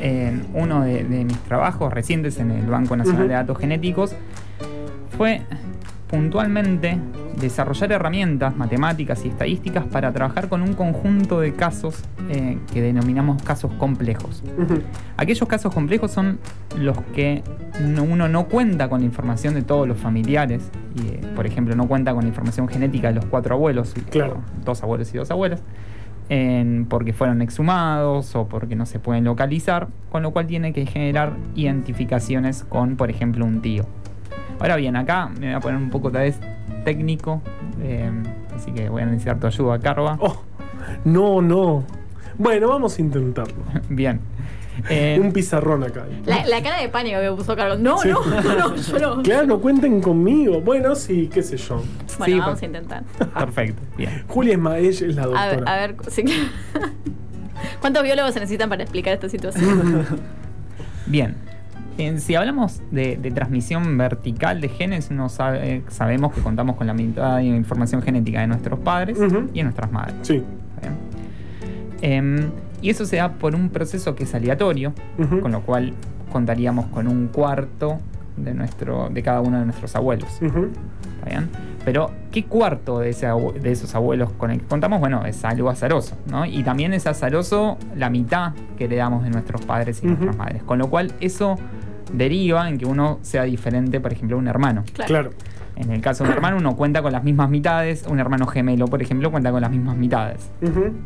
en 0.00 0.46
uno 0.54 0.82
de, 0.82 1.04
de 1.04 1.24
mis 1.24 1.38
trabajos 1.40 1.92
recientes 1.92 2.38
en 2.38 2.50
el 2.50 2.66
Banco 2.66 2.96
Nacional 2.96 3.28
de 3.28 3.34
Datos 3.34 3.58
Genéticos 3.58 4.16
fue 5.16 5.42
puntualmente 6.08 6.98
desarrollar 7.40 7.92
herramientas 7.92 8.56
matemáticas 8.56 9.24
y 9.24 9.28
estadísticas 9.28 9.84
para 9.84 10.12
trabajar 10.12 10.48
con 10.48 10.62
un 10.62 10.74
conjunto 10.74 11.40
de 11.40 11.54
casos 11.54 12.02
eh, 12.30 12.58
que 12.72 12.80
denominamos 12.80 13.42
casos 13.42 13.72
complejos. 13.74 14.42
Aquellos 15.16 15.48
casos 15.48 15.74
complejos 15.74 16.10
son 16.10 16.38
los 16.78 16.98
que 17.14 17.42
no- 17.80 18.04
uno 18.04 18.28
no 18.28 18.46
cuenta 18.46 18.88
con 18.88 19.00
la 19.00 19.06
información 19.06 19.54
de 19.54 19.62
todos 19.62 19.86
los 19.86 19.98
familiares, 19.98 20.70
y, 20.96 21.08
eh, 21.08 21.20
por 21.34 21.46
ejemplo, 21.46 21.74
no 21.76 21.86
cuenta 21.88 22.12
con 22.14 22.22
la 22.22 22.28
información 22.28 22.68
genética 22.68 23.08
de 23.08 23.14
los 23.14 23.24
cuatro 23.26 23.54
abuelos, 23.54 23.94
Claro. 24.10 24.38
dos 24.64 24.82
abuelos 24.82 25.12
y 25.14 25.18
dos 25.18 25.30
abuelas, 25.30 25.62
en- 26.28 26.86
porque 26.88 27.12
fueron 27.12 27.42
exhumados 27.42 28.34
o 28.34 28.48
porque 28.48 28.74
no 28.76 28.86
se 28.86 28.98
pueden 28.98 29.24
localizar, 29.24 29.88
con 30.10 30.22
lo 30.22 30.30
cual 30.32 30.46
tiene 30.46 30.72
que 30.72 30.86
generar 30.86 31.34
identificaciones 31.54 32.64
con, 32.64 32.96
por 32.96 33.10
ejemplo, 33.10 33.44
un 33.44 33.60
tío. 33.60 33.84
Ahora 34.58 34.76
bien, 34.76 34.96
acá 34.96 35.28
me 35.28 35.46
voy 35.46 35.54
a 35.54 35.60
poner 35.60 35.76
un 35.78 35.90
poco 35.90 36.10
tal 36.10 36.22
vez 36.22 36.38
técnico, 36.84 37.42
eh, 37.82 38.10
así 38.54 38.72
que 38.72 38.88
voy 38.88 39.02
a 39.02 39.06
necesitar 39.06 39.38
tu 39.38 39.46
ayuda, 39.46 39.78
Carva. 39.78 40.16
Oh, 40.20 40.40
no, 41.04 41.42
no. 41.42 41.84
Bueno, 42.38 42.68
vamos 42.68 42.98
a 42.98 43.02
intentarlo. 43.02 43.54
Bien. 43.88 44.20
Eh, 44.90 45.18
Un 45.22 45.32
pizarrón 45.32 45.82
acá. 45.84 46.04
La, 46.26 46.44
la 46.46 46.62
cara 46.62 46.78
de 46.80 46.90
pánico 46.90 47.18
que 47.18 47.30
puso 47.32 47.56
Carlos. 47.56 47.78
No, 47.80 47.96
Sí. 47.96 48.08
no, 48.10 48.20
no, 48.24 48.76
yo 48.76 48.98
no. 49.16 49.22
Claro, 49.22 49.46
no 49.46 49.58
cuenten 49.60 50.02
conmigo. 50.02 50.60
Bueno, 50.60 50.94
sí, 50.94 51.30
qué 51.32 51.42
sé 51.42 51.56
yo. 51.56 51.76
Bueno, 52.18 52.24
Sí, 52.26 52.32
vamos 52.38 52.50
pues. 52.52 52.62
a 52.62 52.66
intentar. 52.66 53.02
Perfecto, 53.34 53.80
bien. 53.96 54.24
Julia 54.28 54.52
es, 54.52 54.58
ma- 54.58 54.76
ella 54.78 54.90
es 55.06 55.16
la 55.16 55.22
A 55.22 55.26
ver, 55.26 55.36
doctora. 55.56 55.72
a 55.72 55.76
ver, 55.78 55.96
sí. 56.08 56.24
¿Cuántos 57.80 58.02
biólogos 58.02 58.34
se 58.34 58.40
necesitan 58.40 58.68
para 58.68 58.82
explicar 58.82 59.14
esta 59.14 59.28
situación? 59.30 60.04
Bien. 61.06 61.36
Si 62.18 62.34
hablamos 62.34 62.82
de, 62.90 63.16
de 63.16 63.30
transmisión 63.30 63.96
vertical 63.96 64.60
de 64.60 64.68
genes, 64.68 65.10
no 65.10 65.28
sabe- 65.28 65.82
sabemos 65.88 66.32
que 66.34 66.40
contamos 66.42 66.76
con 66.76 66.86
la 66.86 66.94
mitad 66.94 67.38
de 67.38 67.44
información 67.44 68.02
genética 68.02 68.40
de 68.40 68.46
nuestros 68.48 68.78
padres 68.80 69.18
y 69.52 69.56
de 69.58 69.62
nuestras 69.62 69.90
madres. 69.90 70.14
Sí. 70.22 70.42
Em, 72.02 72.50
y 72.82 72.90
eso 72.90 73.06
se 73.06 73.16
da 73.16 73.32
por 73.32 73.54
un 73.54 73.70
proceso 73.70 74.14
que 74.14 74.24
es 74.24 74.34
aleatorio, 74.34 74.92
con 75.40 75.50
lo 75.52 75.62
cual 75.62 75.94
contaríamos 76.30 76.86
con 76.86 77.08
un 77.08 77.28
cuarto 77.28 77.98
de, 78.36 78.52
nuestro, 78.52 79.08
de 79.08 79.22
cada 79.22 79.40
uno 79.40 79.58
de 79.58 79.64
nuestros 79.64 79.96
abuelos. 79.96 80.28
Ujú. 80.42 80.68
¿Está 81.18 81.30
bien? 81.30 81.48
Pero, 81.86 82.10
¿qué 82.30 82.44
cuarto 82.44 82.98
de, 82.98 83.10
ese 83.10 83.26
abue- 83.26 83.54
de 83.54 83.72
esos 83.72 83.94
abuelos 83.94 84.30
con 84.32 84.50
el 84.50 84.58
que 84.60 84.66
contamos? 84.66 85.00
Bueno, 85.00 85.24
es 85.24 85.42
algo 85.44 85.70
azaroso, 85.70 86.16
¿no? 86.30 86.44
Y 86.44 86.62
también 86.62 86.92
es 86.92 87.06
azaroso 87.06 87.78
la 87.96 88.10
mitad 88.10 88.52
que 88.76 88.84
heredamos 88.84 89.24
de 89.24 89.30
nuestros 89.30 89.62
padres 89.64 90.02
y 90.02 90.06
nuestras 90.08 90.36
madres. 90.36 90.62
Con 90.64 90.78
lo 90.78 90.90
cual, 90.90 91.12
eso 91.20 91.56
deriva 92.12 92.68
en 92.68 92.78
que 92.78 92.86
uno 92.86 93.18
sea 93.22 93.44
diferente, 93.44 94.00
por 94.00 94.12
ejemplo, 94.12 94.36
a 94.36 94.40
un 94.40 94.48
hermano. 94.48 94.84
Claro. 94.92 95.08
Claro. 95.08 95.30
En 95.76 95.90
el 95.90 96.00
caso 96.00 96.24
de 96.24 96.30
un 96.30 96.36
hermano, 96.36 96.56
uno 96.56 96.74
cuenta 96.74 97.02
con 97.02 97.12
las 97.12 97.22
mismas 97.22 97.50
mitades. 97.50 98.06
Un 98.08 98.18
hermano 98.18 98.46
gemelo, 98.46 98.86
por 98.86 99.02
ejemplo, 99.02 99.30
cuenta 99.30 99.50
con 99.50 99.60
las 99.60 99.70
mismas 99.70 99.96
mitades. 99.96 100.50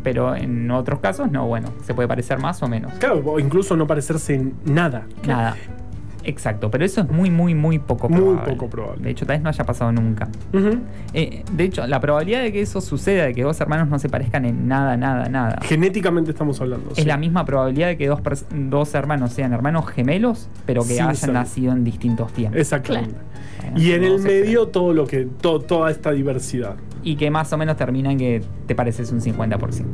Pero 0.04 0.37
en 0.37 0.71
otros 0.71 1.00
casos, 1.00 1.30
no, 1.30 1.47
bueno, 1.47 1.69
se 1.83 1.92
puede 1.92 2.07
parecer 2.07 2.38
más 2.38 2.62
o 2.62 2.69
menos. 2.69 2.92
Claro, 2.95 3.21
o 3.25 3.40
incluso 3.40 3.76
no 3.76 3.87
parecerse 3.87 4.37
en 4.37 4.54
nada. 4.64 5.07
Nada. 5.26 5.57
Exacto, 6.24 6.70
pero 6.70 6.84
eso 6.84 7.00
es 7.00 7.08
muy, 7.10 7.30
muy, 7.30 7.54
muy 7.54 7.78
poco 7.78 8.08
Muy 8.08 8.18
probable. 8.20 8.52
poco 8.52 8.68
probable. 8.68 9.02
De 9.04 9.10
hecho, 9.10 9.24
tal 9.26 9.36
vez 9.36 9.42
no 9.42 9.48
haya 9.48 9.64
pasado 9.64 9.90
nunca. 9.92 10.28
Eh, 11.14 11.42
de 11.52 11.64
hecho, 11.64 11.86
la 11.86 12.00
probabilidad 12.00 12.42
de 12.42 12.52
que 12.52 12.60
eso 12.60 12.80
suceda, 12.80 13.24
de 13.24 13.34
que 13.34 13.42
dos 13.42 13.60
hermanos 13.60 13.88
no 13.88 13.98
se 13.98 14.08
parezcan 14.08 14.44
en 14.44 14.68
nada, 14.68 14.96
nada, 14.96 15.28
nada, 15.28 15.58
Genéticamente 15.62 16.30
estamos 16.30 16.60
hablando. 16.60 16.90
es 16.90 16.98
sí. 16.98 17.04
la 17.04 17.16
misma 17.16 17.44
probabilidad 17.44 17.88
de 17.88 17.96
que 17.96 18.06
dos, 18.06 18.20
dos 18.54 18.94
hermanos 18.94 19.32
sean 19.32 19.52
hermanos 19.52 19.86
gemelos, 19.88 20.48
pero 20.66 20.84
que 20.86 21.00
hayan 21.00 21.32
nacido 21.32 21.72
en 21.72 21.84
distintos 21.84 22.32
tiempos. 22.32 22.60
Exactamente. 22.60 23.14
Bueno, 23.62 23.78
Y 23.78 23.92
en 23.92 24.02
no 24.02 24.16
el 24.16 24.22
medio 24.22 24.68
todo 24.68 24.92
lo 24.92 25.06
que. 25.06 25.26
to- 25.40 25.60
toda 25.60 25.90
esta 25.90 26.12
diversidad. 26.12 26.76
Y 27.02 27.16
que 27.16 27.30
más 27.30 27.50
o 27.52 27.57
menos 27.59 27.76
termina 27.78 28.12
en 28.12 28.19
que 28.19 28.42
te 28.66 28.75
pareces 28.75 29.11
un 29.11 29.21
50%. 29.21 29.85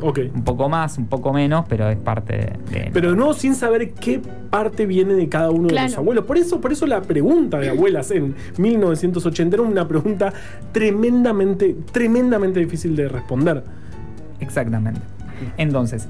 Ujú, 0.00 0.06
Ok. 0.08 0.20
Un 0.34 0.44
poco 0.44 0.68
más, 0.68 0.96
un 0.98 1.06
poco 1.06 1.32
menos, 1.32 1.64
pero 1.68 1.88
es 1.88 1.96
parte 1.98 2.32
de... 2.70 2.80
de- 2.80 2.90
Pero 2.92 3.16
no 3.16 3.32
sin 3.34 3.54
saber 3.56 3.92
qué 3.94 4.20
parte 4.50 4.86
viene 4.86 5.14
de 5.14 5.28
cada 5.28 5.50
uno 5.50 5.66
de 5.68 5.74
los 5.82 5.96
abuelos. 5.98 6.24
Por 6.24 6.38
eso, 6.38 6.60
por 6.60 6.70
eso 6.72 6.86
la 6.86 7.02
pregunta 7.02 7.58
de 7.58 7.70
abuelas 7.70 8.10
en 8.12 8.34
1980 8.58 9.56
era 9.56 9.62
una 9.64 9.88
pregunta 9.88 10.32
tremendamente, 10.70 11.76
tremendamente 11.90 12.60
difícil 12.60 12.94
de 12.94 13.08
responder. 13.08 13.64
Exactamente. 14.38 15.00
Entonces, 15.56 16.06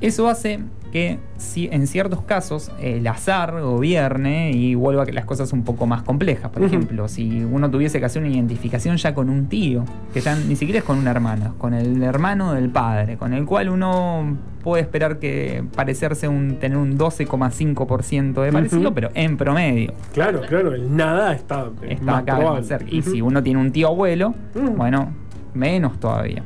eso 0.00 0.28
hace 0.28 0.60
que 0.96 1.18
si 1.36 1.68
en 1.70 1.86
ciertos 1.86 2.22
casos 2.22 2.70
el 2.80 3.06
azar 3.06 3.60
gobierne 3.60 4.52
y 4.52 4.74
vuelva 4.74 5.02
a 5.02 5.04
que 5.06 5.12
las 5.12 5.26
cosas 5.26 5.52
un 5.52 5.62
poco 5.62 5.86
más 5.86 6.02
complejas. 6.02 6.50
Por 6.50 6.62
ejemplo, 6.62 7.06
si 7.06 7.44
uno 7.44 7.70
tuviese 7.70 7.98
que 8.00 8.06
hacer 8.06 8.22
una 8.22 8.32
identificación 8.32 8.96
ya 8.96 9.12
con 9.12 9.28
un 9.28 9.46
tío, 9.46 9.84
que 10.14 10.22
ya 10.22 10.34
ni 10.34 10.56
siquiera 10.56 10.78
es 10.78 10.84
con 10.86 10.96
un 10.96 11.06
hermano, 11.06 11.54
con 11.58 11.74
el 11.74 12.02
hermano 12.02 12.54
del 12.54 12.70
padre, 12.70 13.18
con 13.18 13.34
el 13.34 13.44
cual 13.44 13.68
uno 13.68 14.38
puede 14.62 14.84
esperar 14.84 15.18
que 15.18 15.62
parecerse 15.76 16.28
un, 16.28 16.56
tener 16.60 16.78
un 16.78 16.96
12,5% 16.96 18.42
de 18.42 18.52
parecido, 18.52 18.94
pero 18.94 19.10
en 19.12 19.36
promedio. 19.36 19.92
Claro, 20.14 20.40
claro, 20.48 20.72
el 20.74 20.96
nada 20.96 21.34
está, 21.34 21.66
Está 21.86 22.22
más 22.22 22.66
cerca. 22.66 22.86
Y 22.90 23.02
si 23.02 23.20
uno 23.20 23.42
tiene 23.42 23.60
un 23.60 23.70
tío 23.70 23.88
abuelo, 23.88 24.34
Mm. 24.54 24.76
bueno, 24.78 25.12
menos 25.52 26.00
todavía. 26.00 26.42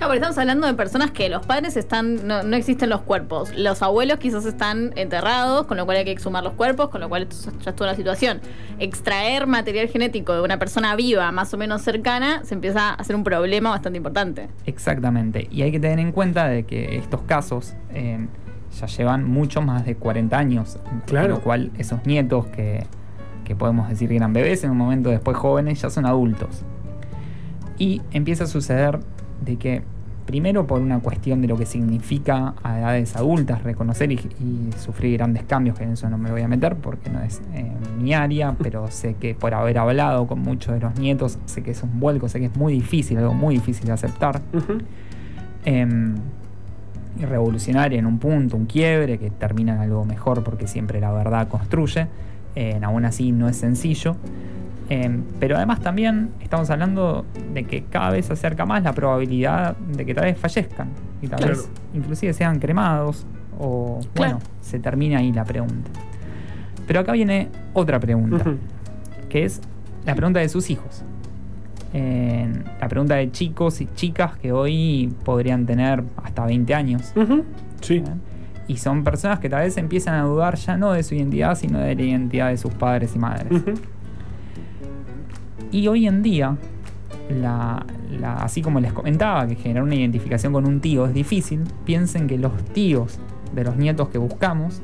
No, 0.00 0.08
pero 0.08 0.14
estamos 0.14 0.36
hablando 0.38 0.66
de 0.66 0.74
personas 0.74 1.10
que 1.12 1.28
los 1.28 1.46
padres 1.46 1.76
están, 1.76 2.26
no, 2.26 2.42
no 2.42 2.56
existen 2.56 2.90
los 2.90 3.02
cuerpos. 3.02 3.52
Los 3.56 3.82
abuelos 3.82 4.18
quizás 4.18 4.44
están 4.44 4.92
enterrados, 4.96 5.66
con 5.66 5.76
lo 5.76 5.84
cual 5.84 5.98
hay 5.98 6.04
que 6.04 6.10
exhumar 6.10 6.42
los 6.42 6.54
cuerpos, 6.54 6.88
con 6.88 7.00
lo 7.00 7.08
cual 7.08 7.22
esto 7.22 7.50
ya 7.62 7.70
es 7.70 7.76
toda 7.76 7.90
una 7.90 7.96
situación. 7.96 8.40
Extraer 8.78 9.46
material 9.46 9.88
genético 9.88 10.34
de 10.34 10.42
una 10.42 10.58
persona 10.58 10.96
viva, 10.96 11.30
más 11.32 11.54
o 11.54 11.56
menos 11.56 11.82
cercana, 11.82 12.44
se 12.44 12.54
empieza 12.54 12.90
a 12.90 12.94
hacer 12.94 13.14
un 13.14 13.24
problema 13.24 13.70
bastante 13.70 13.96
importante. 13.96 14.48
Exactamente. 14.66 15.48
Y 15.50 15.62
hay 15.62 15.72
que 15.72 15.80
tener 15.80 15.98
en 15.98 16.12
cuenta 16.12 16.48
de 16.48 16.64
que 16.64 16.96
estos 16.96 17.22
casos 17.22 17.74
eh, 17.90 18.26
ya 18.80 18.86
llevan 18.86 19.24
mucho 19.24 19.62
más 19.62 19.84
de 19.84 19.96
40 19.96 20.36
años. 20.36 20.78
Claro. 21.06 21.28
Con 21.28 21.36
lo 21.36 21.40
cual, 21.40 21.70
esos 21.78 22.04
nietos 22.04 22.46
que, 22.48 22.86
que 23.44 23.54
podemos 23.54 23.88
decir 23.88 24.08
que 24.08 24.16
eran 24.16 24.32
bebés 24.32 24.64
en 24.64 24.70
un 24.70 24.76
momento 24.76 25.10
después 25.10 25.36
jóvenes, 25.36 25.80
ya 25.80 25.90
son 25.90 26.06
adultos. 26.06 26.62
Y 27.78 28.02
empieza 28.12 28.44
a 28.44 28.46
suceder 28.46 29.00
de 29.44 29.56
que, 29.56 29.82
primero 30.26 30.66
por 30.66 30.80
una 30.80 31.00
cuestión 31.00 31.42
de 31.42 31.48
lo 31.48 31.56
que 31.56 31.66
significa 31.66 32.54
a 32.62 32.78
edades 32.78 33.14
adultas 33.14 33.62
reconocer 33.62 34.10
y, 34.10 34.14
y 34.14 34.70
sufrir 34.78 35.18
grandes 35.18 35.42
cambios, 35.44 35.76
que 35.78 35.84
en 35.84 35.92
eso 35.92 36.08
no 36.08 36.16
me 36.16 36.30
voy 36.30 36.42
a 36.42 36.48
meter 36.48 36.76
porque 36.76 37.10
no 37.10 37.20
es 37.22 37.42
eh, 37.52 37.70
mi 38.00 38.14
área, 38.14 38.54
pero 38.62 38.90
sé 38.90 39.14
que 39.14 39.34
por 39.34 39.54
haber 39.54 39.78
hablado 39.78 40.26
con 40.26 40.40
muchos 40.40 40.74
de 40.74 40.80
los 40.80 40.98
nietos, 40.98 41.38
sé 41.46 41.62
que 41.62 41.72
es 41.72 41.82
un 41.82 42.00
vuelco, 42.00 42.28
sé 42.28 42.40
que 42.40 42.46
es 42.46 42.56
muy 42.56 42.72
difícil, 42.72 43.18
algo 43.18 43.34
muy 43.34 43.56
difícil 43.56 43.86
de 43.86 43.92
aceptar 43.92 44.40
em, 45.64 46.14
y 47.20 47.24
revolucionaria 47.24 47.98
en 47.98 48.06
un 48.06 48.18
punto, 48.18 48.56
un 48.56 48.66
quiebre 48.66 49.18
que 49.18 49.30
termina 49.30 49.74
en 49.74 49.80
algo 49.80 50.04
mejor 50.04 50.42
porque 50.42 50.66
siempre 50.66 51.00
la 51.00 51.12
verdad 51.12 51.48
construye. 51.48 52.08
Eh, 52.56 52.78
aún 52.82 53.04
así 53.04 53.32
no 53.32 53.48
es 53.48 53.56
sencillo. 53.56 54.16
Em, 54.90 55.22
pero 55.40 55.56
además 55.56 55.80
también 55.80 56.30
estamos 56.42 56.68
hablando 56.70 57.24
de 57.54 57.64
que 57.64 57.84
cada 57.84 58.10
vez 58.10 58.26
se 58.26 58.34
acerca 58.34 58.66
más 58.66 58.82
la 58.82 58.92
probabilidad 58.92 59.76
de 59.76 60.04
que 60.04 60.14
tal 60.14 60.24
vez 60.24 60.36
fallezcan 60.38 60.88
y 61.22 61.28
tal 61.28 61.38
Claro. 61.38 61.54
vez 61.56 61.70
inclusive 61.94 62.32
sean 62.34 62.58
cremados 62.58 63.26
o 63.58 64.00
Claro. 64.12 64.34
bueno, 64.34 64.38
se 64.60 64.78
termina 64.78 65.18
ahí 65.18 65.32
la 65.32 65.44
pregunta. 65.44 65.90
Pero 66.86 67.00
acá 67.00 67.12
viene 67.12 67.48
otra 67.72 67.98
pregunta 67.98 68.44
que 69.30 69.44
es 69.44 69.60
la 70.04 70.14
pregunta 70.14 70.40
de 70.40 70.48
sus 70.50 70.68
hijos. 70.68 71.02
En 71.94 72.64
la 72.80 72.88
pregunta 72.88 73.14
de 73.14 73.30
chicos 73.30 73.80
y 73.80 73.86
chicas 73.94 74.36
que 74.36 74.52
hoy 74.52 75.12
podrían 75.24 75.64
tener 75.64 76.02
hasta 76.22 76.44
20 76.44 76.74
años. 76.74 77.12
Sí. 77.80 77.96
¿eh? 77.98 78.04
Y 78.66 78.78
son 78.78 79.04
personas 79.04 79.38
que 79.38 79.48
tal 79.48 79.62
vez 79.62 79.76
empiezan 79.76 80.14
a 80.14 80.22
dudar 80.24 80.56
ya 80.56 80.76
no 80.76 80.92
de 80.92 81.02
su 81.02 81.14
identidad, 81.14 81.54
sino 81.54 81.78
de 81.78 81.94
la 81.94 82.02
identidad 82.02 82.48
de 82.48 82.56
sus 82.56 82.72
padres 82.74 83.14
y 83.14 83.18
madres. 83.18 83.62
Y 85.74 85.88
hoy 85.88 86.06
en 86.06 86.22
día, 86.22 86.56
la- 87.28 87.84
la- 88.20 88.36
así 88.36 88.62
como 88.62 88.78
les 88.78 88.92
comentaba, 88.92 89.46
que 89.48 89.56
generar 89.56 89.82
una 89.82 89.96
identificación 89.96 90.52
con 90.52 90.66
un 90.66 90.80
tío 90.80 91.04
es 91.06 91.14
difícil, 91.14 91.62
piensen 91.84 92.28
que 92.28 92.38
los 92.38 92.52
tíos 92.72 93.18
de 93.54 93.64
los 93.64 93.76
nietos 93.76 94.08
que 94.08 94.18
buscamos 94.18 94.80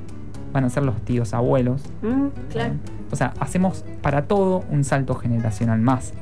van 0.52 0.64
a 0.64 0.68
ser 0.70 0.82
los 0.82 1.00
tíos 1.02 1.32
abuelos. 1.32 1.82
Mm. 2.02 2.26
Claro. 2.50 2.74
O 3.12 3.16
sea, 3.16 3.34
hacemos 3.38 3.84
para 4.02 4.22
todo 4.26 4.64
un 4.70 4.82
salto 4.82 5.14
generacional 5.14 5.80
más. 5.80 6.12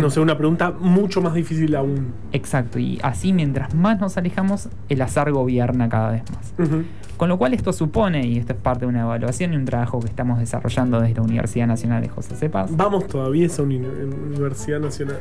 No 0.00 0.10
sé, 0.10 0.20
una 0.20 0.36
pregunta 0.36 0.72
mucho 0.78 1.20
más 1.22 1.34
difícil 1.34 1.74
aún. 1.74 2.12
Exacto, 2.32 2.78
y 2.78 2.98
así 3.02 3.32
mientras 3.32 3.74
más 3.74 3.98
nos 4.00 4.16
alejamos, 4.16 4.68
el 4.88 5.00
azar 5.02 5.30
gobierna 5.32 5.88
cada 5.88 6.10
vez 6.12 6.22
más. 6.32 6.68
Con 7.16 7.28
lo 7.28 7.38
cual 7.38 7.52
esto 7.54 7.72
supone, 7.72 8.26
y 8.26 8.38
esto 8.38 8.52
es 8.54 8.58
parte 8.58 8.80
de 8.80 8.86
una 8.88 9.00
evaluación 9.02 9.52
y 9.52 9.56
un 9.56 9.64
trabajo 9.64 10.00
que 10.00 10.06
estamos 10.06 10.38
desarrollando 10.38 11.00
desde 11.00 11.14
la 11.16 11.22
Universidad 11.22 11.66
Nacional 11.66 12.02
de 12.02 12.08
José 12.08 12.34
Cepaz, 12.36 12.74
Vamos 12.76 13.06
todavía 13.08 13.44
a 13.44 13.46
esa 13.46 13.62
uni- 13.62 13.78
Universidad 13.78 14.80
Nacional. 14.80 15.18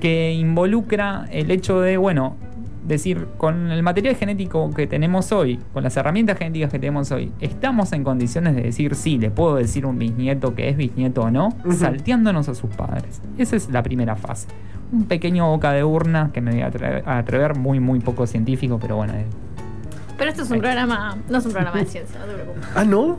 que 0.00 0.32
involucra 0.34 1.26
el 1.30 1.50
hecho 1.50 1.80
de, 1.80 1.96
bueno, 1.96 2.36
decir, 2.84 3.26
con 3.38 3.70
el 3.70 3.82
material 3.82 4.14
genético 4.16 4.70
que 4.72 4.86
tenemos 4.86 5.32
hoy, 5.32 5.58
con 5.72 5.82
las 5.82 5.96
herramientas 5.96 6.38
genéticas 6.38 6.70
que 6.70 6.78
tenemos 6.78 7.10
hoy, 7.12 7.32
¿estamos 7.40 7.92
en 7.92 8.04
condiciones 8.04 8.54
de 8.56 8.62
decir 8.62 8.94
sí, 8.94 9.18
le 9.18 9.30
puedo 9.30 9.56
decir 9.56 9.84
a 9.84 9.88
un 9.88 9.98
bisnieto 9.98 10.54
que 10.54 10.68
es 10.68 10.76
bisnieto 10.76 11.22
o 11.22 11.30
no? 11.30 11.48
Ujú. 11.64 11.72
Salteándonos 11.72 12.48
a 12.48 12.54
sus 12.54 12.70
padres. 12.70 13.20
Esa 13.38 13.56
es 13.56 13.70
la 13.70 13.82
primera 13.82 14.16
fase. 14.16 14.48
Un 14.92 15.04
pequeño 15.06 15.48
boca 15.48 15.72
de 15.72 15.82
urna 15.82 16.30
que 16.32 16.40
me 16.40 16.52
voy 16.52 16.60
a 16.60 16.70
atre- 16.70 17.02
a 17.06 17.18
atrever, 17.18 17.56
muy, 17.56 17.80
muy 17.80 18.00
poco 18.00 18.26
científico, 18.26 18.78
pero 18.80 18.96
bueno, 18.96 19.14
eh, 19.14 19.24
Pero 20.18 20.30
esto 20.30 20.42
es 20.42 20.50
un 20.50 20.60
programa, 20.60 21.16
no 21.28 21.38
es 21.38 21.46
un 21.46 21.52
programa 21.52 21.78
de 21.78 21.86
ciencia, 21.86 22.20
no 22.20 22.26
te 22.26 22.34
preocupes. 22.34 22.62
Ah, 22.76 22.84
¿no? 22.84 23.18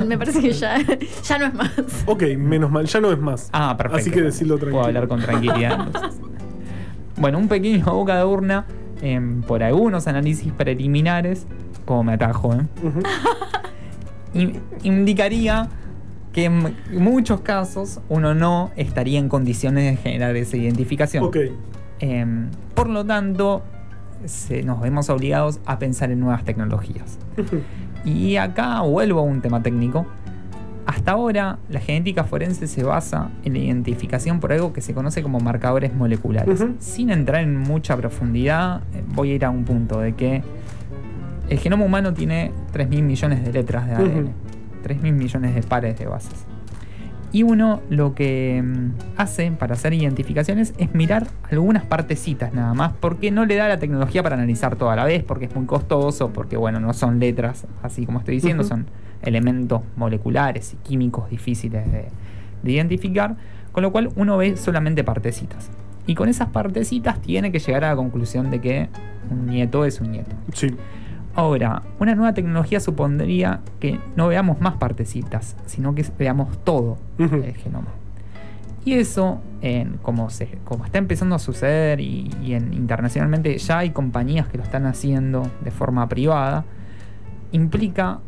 Me- 0.00 0.04
Me 0.06 0.18
parece 0.18 0.40
que 0.40 0.52
ya, 0.52 0.76
ya 1.24 1.38
no 1.38 1.46
es 1.46 1.54
más. 1.54 1.70
Ok, 2.06 2.22
menos 2.36 2.70
mal, 2.70 2.84
ya 2.86 3.00
no 3.00 3.10
es 3.10 3.18
más. 3.18 3.48
Ah, 3.52 3.74
perfecto. 3.76 4.00
Así 4.02 4.10
que 4.10 4.20
decirlo 4.22 4.56
tranquilo. 4.56 4.72
Puedo 4.78 4.86
hablar 4.86 5.08
con 5.08 5.20
tranquilidad. 5.20 5.86
entonces. 5.86 6.20
bueno, 7.16 7.38
un 7.38 7.48
pequeño 7.48 7.84
boca 7.86 8.16
de 8.18 8.24
urna 8.24 8.64
em, 9.02 9.42
por 9.42 9.62
algunos 9.62 10.06
análisis 10.06 10.52
preliminares, 10.52 11.46
como 11.84 12.04
me 12.04 12.14
atajo, 12.14 12.54
¿eh? 12.54 12.60
In- 14.34 14.60
indicaría 14.82 15.68
que 16.32 16.44
en 16.46 16.74
muchos 16.92 17.40
casos 17.42 18.00
uno 18.08 18.34
no 18.34 18.70
estaría 18.76 19.18
en 19.18 19.28
condiciones 19.28 19.84
de 19.90 19.96
generar 20.02 20.34
esa 20.36 20.56
identificación. 20.56 21.24
Em, 22.00 22.48
por 22.74 22.88
lo 22.88 23.04
tanto, 23.04 23.62
se- 24.24 24.62
nos 24.62 24.80
vemos 24.80 25.10
obligados 25.10 25.60
a 25.66 25.78
pensar 25.78 26.10
en 26.10 26.20
nuevas 26.20 26.44
tecnologías. 26.44 27.18
Y 28.04 28.36
acá 28.36 28.80
vuelvo 28.80 29.20
a 29.20 29.22
un 29.24 29.42
tema 29.42 29.62
técnico. 29.62 30.06
Hasta 30.92 31.12
ahora, 31.12 31.58
la 31.70 31.80
genética 31.80 32.22
forense 32.24 32.66
se 32.66 32.84
basa 32.84 33.30
en 33.44 33.54
la 33.54 33.60
identificación 33.60 34.40
por 34.40 34.52
algo 34.52 34.74
que 34.74 34.82
se 34.82 34.92
conoce 34.92 35.22
como 35.22 35.40
marcadores 35.40 35.94
moleculares. 35.94 36.62
Sin 36.80 37.08
entrar 37.08 37.40
en 37.40 37.56
mucha 37.56 37.96
profundidad, 37.96 38.82
eh, 38.92 39.02
voy 39.14 39.30
a 39.30 39.34
ir 39.36 39.44
a 39.46 39.48
un 39.50 39.64
punto 39.64 40.00
de 40.00 40.12
que 40.12 40.42
el 41.48 41.58
genoma 41.58 41.86
humano 41.86 42.12
tiene 42.12 42.52
3.000 42.74 43.02
millones 43.04 43.42
de 43.42 43.52
letras 43.54 43.86
de 43.86 43.94
ADN, 43.94 44.18
Ujú. 44.24 44.30
3.000 44.84 45.12
millones 45.14 45.54
de 45.54 45.62
pares 45.62 45.98
de 45.98 46.04
bases. 46.04 46.44
Y 47.32 47.42
uno 47.42 47.80
lo 47.88 48.14
que 48.14 48.62
mm, 48.62 48.90
hace 49.16 49.50
para 49.52 49.72
hacer 49.72 49.94
identificaciones 49.94 50.74
es 50.76 50.94
mirar 50.94 51.26
algunas 51.50 51.86
partecitas 51.86 52.52
nada 52.52 52.74
más, 52.74 52.92
porque 53.00 53.30
no 53.30 53.46
le 53.46 53.56
da 53.56 53.66
la 53.66 53.78
tecnología 53.78 54.22
para 54.22 54.34
analizar 54.34 54.76
toda 54.76 54.94
la 54.94 55.06
vez, 55.06 55.24
porque 55.24 55.46
es 55.46 55.56
muy 55.56 55.64
costoso, 55.64 56.34
porque 56.34 56.58
bueno, 56.58 56.80
no 56.80 56.92
son 56.92 57.18
letras, 57.18 57.66
así 57.82 58.04
como 58.04 58.18
estoy 58.18 58.34
diciendo, 58.34 58.62
son 58.62 58.84
elementos 59.22 59.82
moleculares 59.96 60.74
y 60.74 60.76
químicos 60.88 61.30
difíciles 61.30 61.90
de, 61.90 62.06
de 62.62 62.72
identificar, 62.72 63.36
con 63.72 63.82
lo 63.82 63.92
cual 63.92 64.10
uno 64.16 64.36
ve 64.36 64.56
solamente 64.56 65.04
partecitas. 65.04 65.70
Y 66.06 66.14
con 66.14 66.28
esas 66.28 66.48
partecitas 66.48 67.20
tiene 67.20 67.52
que 67.52 67.58
llegar 67.60 67.84
a 67.84 67.90
la 67.90 67.96
conclusión 67.96 68.50
de 68.50 68.60
que 68.60 68.88
un 69.30 69.46
nieto 69.46 69.84
es 69.84 70.00
un 70.00 70.10
nieto. 70.10 70.34
Sí. 70.52 70.74
Ahora, 71.34 71.82
una 71.98 72.14
nueva 72.14 72.34
tecnología 72.34 72.80
supondría 72.80 73.60
que 73.80 73.98
no 74.16 74.28
veamos 74.28 74.60
más 74.60 74.74
partecitas, 74.74 75.56
sino 75.64 75.94
que 75.94 76.04
veamos 76.18 76.58
todo 76.64 76.98
el 77.18 77.54
genoma. 77.54 77.88
Y 78.84 78.94
eso, 78.94 79.40
en- 79.62 79.96
como, 80.02 80.28
se, 80.28 80.58
como 80.64 80.84
está 80.84 80.98
empezando 80.98 81.36
a 81.36 81.38
suceder 81.38 82.00
y, 82.00 82.28
y 82.42 82.54
en- 82.54 82.74
internacionalmente 82.74 83.56
ya 83.56 83.78
hay 83.78 83.90
compañías 83.90 84.48
que 84.48 84.58
lo 84.58 84.64
están 84.64 84.84
haciendo 84.86 85.48
de 85.64 85.70
forma 85.70 86.08
privada, 86.08 86.64
implica 87.52 88.18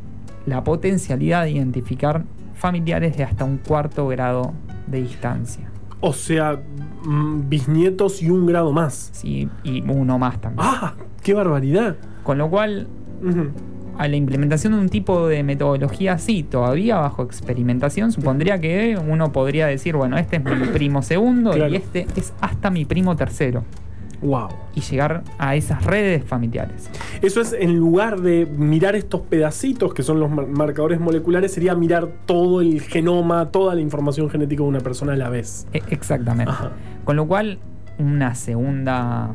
la 0.46 0.62
potencialidad 0.64 1.44
de 1.44 1.52
identificar 1.52 2.24
familiares 2.54 3.16
de 3.16 3.24
hasta 3.24 3.44
un 3.44 3.58
cuarto 3.58 4.06
grado 4.08 4.52
de 4.86 5.02
distancia. 5.02 5.70
O 6.00 6.12
sea, 6.12 6.60
mm, 7.04 7.48
bisnietos 7.48 8.22
y 8.22 8.30
un 8.30 8.46
grado 8.46 8.72
más. 8.72 9.10
¿sí? 9.12 9.48
Y 9.62 9.82
uno 9.90 10.18
más 10.18 10.40
también. 10.40 10.66
¡Ah! 10.70 10.94
¡Qué 11.22 11.32
barbaridad! 11.34 11.96
Con 12.22 12.38
lo 12.38 12.50
cual, 12.50 12.86
a 13.98 14.08
la 14.08 14.16
implementación 14.16 14.74
de 14.74 14.80
un 14.80 14.88
tipo 14.88 15.26
de 15.28 15.42
metodología 15.42 16.14
así, 16.14 16.42
todavía 16.42 16.96
bajo 16.96 17.22
experimentación, 17.22 18.12
supondría 18.12 18.60
que 18.60 18.98
uno 19.08 19.32
podría 19.32 19.66
decir, 19.66 19.96
bueno, 19.96 20.18
este 20.18 20.36
es 20.36 20.44
mi 20.44 20.66
primo 20.72 21.00
segundo 21.02 21.52
Claro. 21.52 21.72
y 21.72 21.76
este 21.76 22.06
es 22.16 22.34
hasta 22.40 22.70
mi 22.70 22.84
primo 22.84 23.16
tercero. 23.16 23.64
¡Wow! 24.20 24.48
Y 24.74 24.80
llegar 24.80 25.22
a 25.38 25.54
esas 25.56 25.84
redes 25.84 26.24
familiares. 26.24 26.90
Eso 27.22 27.40
es 27.40 27.52
en 27.52 27.76
lugar 27.76 28.20
de 28.20 28.46
mirar 28.46 28.96
estos 28.96 29.20
pedacitos 29.22 29.94
que 29.94 30.02
son 30.02 30.20
los 30.20 30.30
mar- 30.30 30.46
marcadores 30.48 31.00
moleculares, 31.00 31.52
sería 31.52 31.74
mirar 31.74 32.08
todo 32.26 32.60
el 32.60 32.80
genoma, 32.80 33.50
toda 33.50 33.74
la 33.74 33.80
información 33.80 34.28
genética 34.30 34.62
de 34.62 34.68
una 34.68 34.80
persona 34.80 35.12
a 35.12 35.16
la 35.16 35.28
vez. 35.28 35.66
E- 35.72 35.82
exactamente. 35.90 36.50
Ajá. 36.50 36.72
Con 37.04 37.16
lo 37.16 37.26
cual, 37.26 37.58
una 37.98 38.34
segunda 38.34 39.34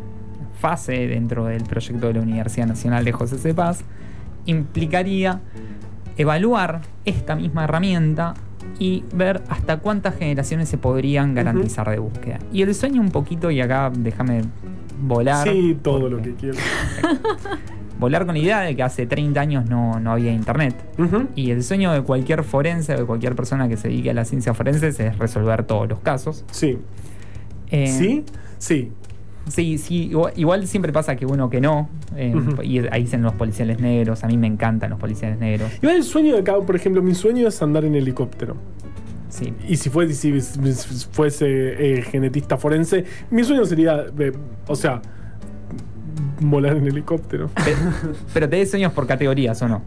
fase 0.60 1.08
dentro 1.08 1.46
del 1.46 1.64
proyecto 1.64 2.08
de 2.08 2.14
la 2.16 2.22
Universidad 2.22 2.68
Nacional 2.68 3.06
de 3.06 3.12
José 3.14 3.38
C. 3.38 3.54
Paz 3.54 3.84
implicaría 4.46 5.40
evaluar 6.18 6.82
esta 7.06 7.36
misma 7.36 7.64
herramienta 7.64 8.34
y 8.78 9.04
ver 9.14 9.42
hasta 9.50 9.78
cuántas 9.78 10.16
generaciones 10.16 10.68
se 10.68 10.78
podrían 10.78 11.34
garantizar 11.34 11.90
de 11.90 12.00
búsqueda. 12.00 12.40
Y 12.52 12.62
el 12.62 12.76
sueño 12.76 13.00
un 13.02 13.12
poquito, 13.12 13.52
y 13.52 13.62
acá 13.62 13.90
déjame 13.96 14.42
volar. 15.01 15.48
Sí, 15.48 15.77
todo 15.82 16.10
lo 16.10 16.22
que 16.22 16.34
quiero. 16.36 16.58
Volar 18.00 18.25
con 18.25 18.36
la 18.36 18.39
idea 18.39 18.62
de 18.62 18.77
que 18.77 18.84
hace 18.84 19.06
30 19.06 19.41
años 19.41 19.70
no, 19.70 20.00
no 20.00 20.13
había 20.13 20.32
internet. 20.32 20.74
Y 21.36 21.51
el 21.51 21.63
sueño 21.63 21.91
de 21.91 22.01
cualquier 22.01 22.46
forense, 22.46 22.96
de 22.96 23.03
cualquier 23.03 23.36
persona 23.36 23.68
que 23.68 23.75
se 23.75 23.89
dedique 23.89 24.10
a 24.12 24.13
la 24.13 24.24
ciencia 24.24 24.53
forense, 24.53 24.88
es 24.88 25.18
resolver 25.18 25.63
todos 25.65 25.89
los 25.89 26.00
casos. 26.00 26.46
Sí. 26.51 26.77
Eh, 27.70 27.88
¿Sí? 27.88 28.24
Sí. 28.58 28.94
Sí, 29.50 29.77
sí, 29.79 30.06
igual, 30.12 30.32
igual 30.38 30.68
siempre 30.68 30.94
pasa 30.94 31.18
que 31.18 31.25
uno 31.25 31.50
que 31.50 31.60
no. 31.60 31.89
eh. 32.15 32.34
Y 32.63 32.79
ahí 32.88 33.01
dicen 33.03 33.22
los 33.22 33.34
policiales 33.34 33.82
negros. 33.82 34.24
A 34.24 34.28
mí 34.28 34.38
me 34.38 34.47
encantan 34.47 34.91
los 34.91 35.00
policiales 35.00 35.38
negros. 35.38 35.69
Igual 35.82 35.97
el 35.97 36.04
sueño 36.04 36.36
de 36.36 36.39
acá, 36.39 36.58
por 36.58 36.78
ejemplo, 36.78 37.02
mi 37.02 37.13
sueño 37.15 37.50
es 37.50 37.62
andar 37.62 37.84
en 37.84 37.95
helicóptero. 37.95 38.56
Sí. 39.30 39.54
Y 39.68 39.78
si, 39.78 39.89
fue, 39.89 40.12
si 40.12 40.39
fuese 41.12 41.46
eh, 42.00 42.02
genetista 42.02 42.58
forense, 42.58 43.06
mi 43.30 43.44
sueño 43.44 43.63
sería, 43.65 44.06
eh, 44.18 44.32
o 44.68 44.76
sea, 44.76 45.02
volar 46.42 46.78
en 46.78 46.88
helicóptero. 46.88 47.48
Pe- 47.56 47.76
Pero 48.34 48.50
te 48.50 48.56
des 48.58 48.72
sueños 48.72 48.92
por 48.94 49.06
categorías, 49.08 49.62
¿o 49.62 49.68
no? 49.68 49.82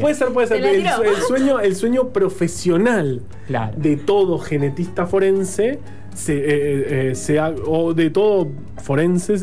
Puede 0.00 0.14
ser, 0.14 0.28
puede 0.28 0.46
ser. 0.46 0.62
El, 0.64 0.84
sueño, 1.26 1.58
el 1.60 1.74
sueño 1.74 2.08
profesional 2.10 3.22
Claro. 3.46 3.76
de 3.78 3.96
todo 3.96 4.38
genetista 4.38 5.06
forense 5.06 5.78
se, 6.14 6.34
eh, 6.36 6.42
eh, 6.44 7.08
eh, 7.10 7.14
sea- 7.14 7.54
o 7.66 7.94
de 7.94 8.10
todo 8.10 8.48
forense 8.82 9.36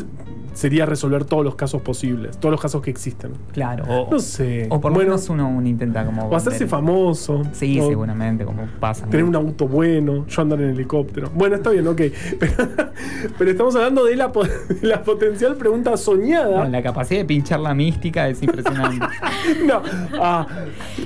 sería 0.58 0.86
resolver 0.86 1.24
todos 1.24 1.44
los 1.44 1.54
casos 1.54 1.82
posibles, 1.82 2.36
todos 2.38 2.50
los 2.50 2.60
casos 2.60 2.82
que 2.82 2.90
existen. 2.90 3.30
Claro. 3.52 3.84
O, 3.88 4.08
No 4.10 4.18
sé. 4.18 4.66
o 4.70 4.80
por 4.80 4.90
lo 4.90 4.96
Bueno, 4.96 5.10
menos 5.10 5.28
uno, 5.28 5.48
uno 5.48 5.68
intenta 5.68 6.04
como. 6.04 6.24
o 6.28 6.34
hacerse 6.34 6.66
famoso. 6.66 7.42
Sí, 7.52 7.78
o 7.78 7.86
seguramente, 7.88 8.44
como 8.44 8.66
pasa. 8.80 9.04
¿no? 9.04 9.10
Tener 9.10 9.24
un 9.24 9.36
auto 9.36 9.68
bueno, 9.68 10.26
yo 10.26 10.42
andar 10.42 10.60
en 10.60 10.70
helicóptero. 10.70 11.30
Bueno, 11.32 11.54
está 11.56 11.70
bien, 11.70 11.86
ok. 11.86 12.00
Pero, 12.40 12.52
pero 13.38 13.50
estamos 13.52 13.76
hablando 13.76 14.04
de 14.04 14.16
la, 14.16 14.32
po- 14.32 14.42
de 14.44 14.78
la 14.82 15.02
potencial 15.04 15.54
pregunta 15.54 15.96
soñada. 15.96 16.64
No, 16.64 16.68
la 16.70 16.82
capacidad 16.82 17.20
de 17.20 17.24
pinchar 17.26 17.60
la 17.60 17.72
mística 17.74 18.28
es 18.28 18.42
impresionante. 18.42 19.06
No, 19.64 19.82
ah, 20.20 20.46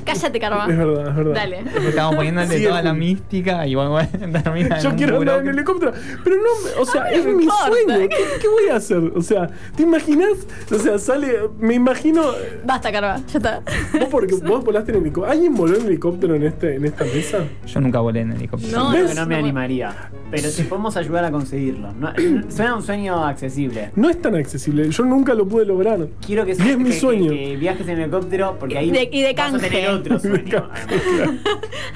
Cállate, 0.04 0.40
Carva. 0.40 0.66
es 0.68 0.76
verdad, 0.76 1.08
es 1.10 1.16
verdad. 1.16 1.34
Dale. 1.34 1.64
Estamos 1.88 2.16
poniéndole 2.16 2.58
Sí, 2.58 2.64
toda 2.64 2.78
es 2.78 2.84
la 2.84 2.94
mística 2.94 3.66
y 3.66 3.74
bueno, 3.74 3.90
bueno, 3.90 4.08
termina 4.42 4.76
en 4.78 4.82
Yo 4.82 4.96
quiero 4.96 5.18
andar 5.18 5.40
en 5.40 5.48
helicóptero. 5.48 5.92
Pero 6.24 6.36
no, 6.36 6.42
me- 6.64 6.80
o 6.80 6.84
sea, 6.84 7.02
A 7.02 7.10
mí 7.10 7.14
es 7.16 7.24
mi 7.26 7.42
importa. 7.44 7.66
sueño. 7.66 8.08
¿Qué, 8.08 8.16
qué 8.40 8.48
voy 8.48 8.68
a 8.72 8.76
hacer? 8.76 8.98
O 9.14 9.22
sea, 9.22 9.41
¿te 9.76 9.82
imaginas? 9.82 10.46
O 10.70 10.76
sea, 10.78 10.98
sale. 10.98 11.28
Me 11.58 11.74
imagino. 11.74 12.22
Basta, 12.64 12.90
Carva. 12.92 13.18
Ya 13.32 13.38
está. 13.38 13.62
Vos 13.98 14.08
porque 14.10 14.34
vos 14.36 14.64
volaste 14.64 14.92
en 14.92 14.98
helicóptero. 14.98 15.32
¿Alguien 15.32 15.54
voló 15.54 15.76
en 15.76 15.86
helicóptero 15.86 16.34
en 16.34 16.42
este, 16.44 16.76
en 16.76 16.84
esta 16.84 17.04
mesa? 17.04 17.44
Yo 17.66 17.80
nunca 17.80 18.00
volé 18.00 18.20
en 18.20 18.32
helicóptero. 18.32 18.78
No, 18.78 18.92
que 18.92 19.14
no 19.14 19.26
me 19.26 19.34
No, 19.34 19.40
animaría. 19.42 20.10
Pero 20.30 20.50
te 20.50 20.64
podemos 20.64 20.96
ayudar 20.96 21.24
a 21.24 21.30
conseguirlo. 21.30 21.92
No- 21.92 22.12
suena 22.50 22.76
un 22.76 22.82
sueño 22.82 23.24
accesible. 23.24 23.90
No 23.96 24.08
es 24.10 24.20
tan 24.20 24.34
accesible. 24.34 24.88
Yo 24.90 25.04
nunca 25.04 25.34
lo 25.34 25.46
pude 25.46 25.64
lograr. 25.66 26.06
Quiero 26.26 26.44
que, 26.44 26.52
Y 26.52 26.54
es 26.70 26.78
mi 26.78 26.84
que- 26.90 26.92
sueño. 27.00 27.30
que- 27.30 27.44
que 27.44 27.56
viajes 27.56 27.86
en 27.88 28.00
helicóptero 28.00 28.56
porque 28.58 28.78
ahí 28.78 28.88
Y 28.88 28.92
de- 28.92 29.08
y 29.12 29.20
de 29.22 29.32
vas 29.34 29.48
a 29.48 29.50
canje. 29.52 29.68
tener 29.70 29.90
otro 29.90 30.18
sueño. 30.20 30.68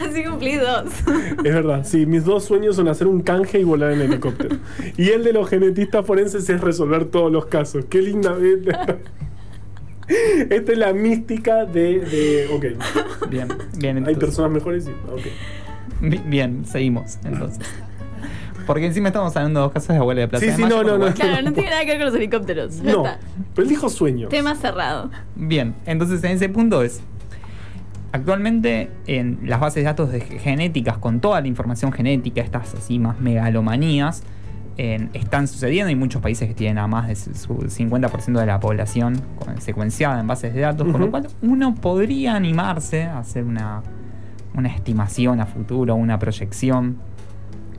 Así 0.00 0.24
cumplí 0.24 0.56
dos. 0.56 0.84
Es 1.44 1.54
verdad, 1.54 1.84
sí, 1.84 2.06
mis 2.06 2.24
dos 2.24 2.44
sueños 2.44 2.76
son 2.76 2.88
hacer 2.88 3.06
un 3.06 3.20
canje 3.22 3.60
y 3.60 3.64
volar 3.64 3.92
en 3.92 4.02
helicóptero. 4.02 4.56
Y 4.96 5.10
el 5.10 5.24
de 5.24 5.32
los 5.32 5.48
genetistas 5.48 6.04
forenses 6.04 6.48
es 6.48 6.60
resolver 6.60 7.06
todos 7.06 7.30
los 7.36 7.46
casos. 7.46 7.84
Qué 7.88 8.02
linda. 8.02 8.34
Esta 10.50 10.72
es 10.72 10.78
la 10.78 10.92
mística 10.92 11.64
de. 11.64 12.00
de 12.00 12.48
ok. 12.52 13.28
Bien, 13.30 13.48
bien. 13.78 13.96
Hay 13.96 14.14
entonces- 14.14 14.18
personas 14.18 14.50
mejores 14.52 14.86
y. 14.86 14.90
Ok. 15.10 15.22
Bi- 16.00 16.22
Bien, 16.26 16.64
seguimos 16.64 17.18
entonces. 17.24 17.64
Porque 18.66 18.86
encima 18.86 19.08
estamos 19.08 19.34
hablando 19.36 19.60
de 19.60 19.64
dos 19.64 19.72
casos 19.72 19.88
de 19.90 19.96
abuela 19.98 20.20
de 20.22 20.28
Plaza 20.28 20.44
Sí, 20.44 20.52
sí, 20.56 20.62
no, 20.62 20.82
no, 20.82 20.98
no. 20.98 21.12
Claro, 21.14 21.40
no 21.42 21.52
tiene 21.52 21.70
nada 21.70 21.82
que 21.84 21.88
ver 21.92 21.98
con 21.98 22.06
los 22.06 22.14
helicópteros. 22.16 22.82
Ya 22.82 22.92
No, 22.92 23.04
está. 23.06 23.18
pero 23.54 23.62
él 23.62 23.68
dijo 23.68 23.88
sueños. 23.88 24.28
Tema 24.28 24.54
cerrado. 24.56 25.10
Bien, 25.36 25.74
entonces 25.86 26.22
en 26.24 26.32
ese 26.32 26.48
punto 26.48 26.82
es. 26.82 27.00
Actualmente 28.12 28.90
en 29.06 29.40
las 29.44 29.60
bases 29.60 29.76
de 29.76 29.82
datos 29.82 30.10
de 30.10 30.20
genéticas, 30.20 30.96
con 30.98 31.20
toda 31.20 31.40
la 31.40 31.48
información 31.48 31.92
genética, 31.92 32.40
estas 32.40 32.74
así 32.74 32.98
más 32.98 33.20
megalomanías, 33.20 34.22
en- 34.76 35.10
están 35.14 35.48
sucediendo. 35.48 35.88
Hay 35.88 35.96
muchos 35.96 36.20
países 36.22 36.48
que 36.48 36.54
tienen 36.54 36.78
a 36.78 36.86
más 36.86 37.08
de 37.08 37.16
su 37.16 37.34
su 37.34 37.54
50% 37.70 38.38
de 38.40 38.46
la 38.46 38.60
población 38.60 39.20
secuenciada 39.58 40.20
en 40.20 40.26
bases 40.26 40.54
de 40.54 40.60
datos, 40.60 40.86
con 40.90 41.00
lo 41.00 41.10
cual 41.10 41.28
uno 41.42 41.74
podría 41.74 42.34
animarse 42.34 43.04
a 43.04 43.18
hacer 43.18 43.44
una, 43.44 43.82
una 44.54 44.68
estimación 44.68 45.40
a 45.40 45.46
futuro, 45.46 45.94
una 45.94 46.18
proyección, 46.18 46.96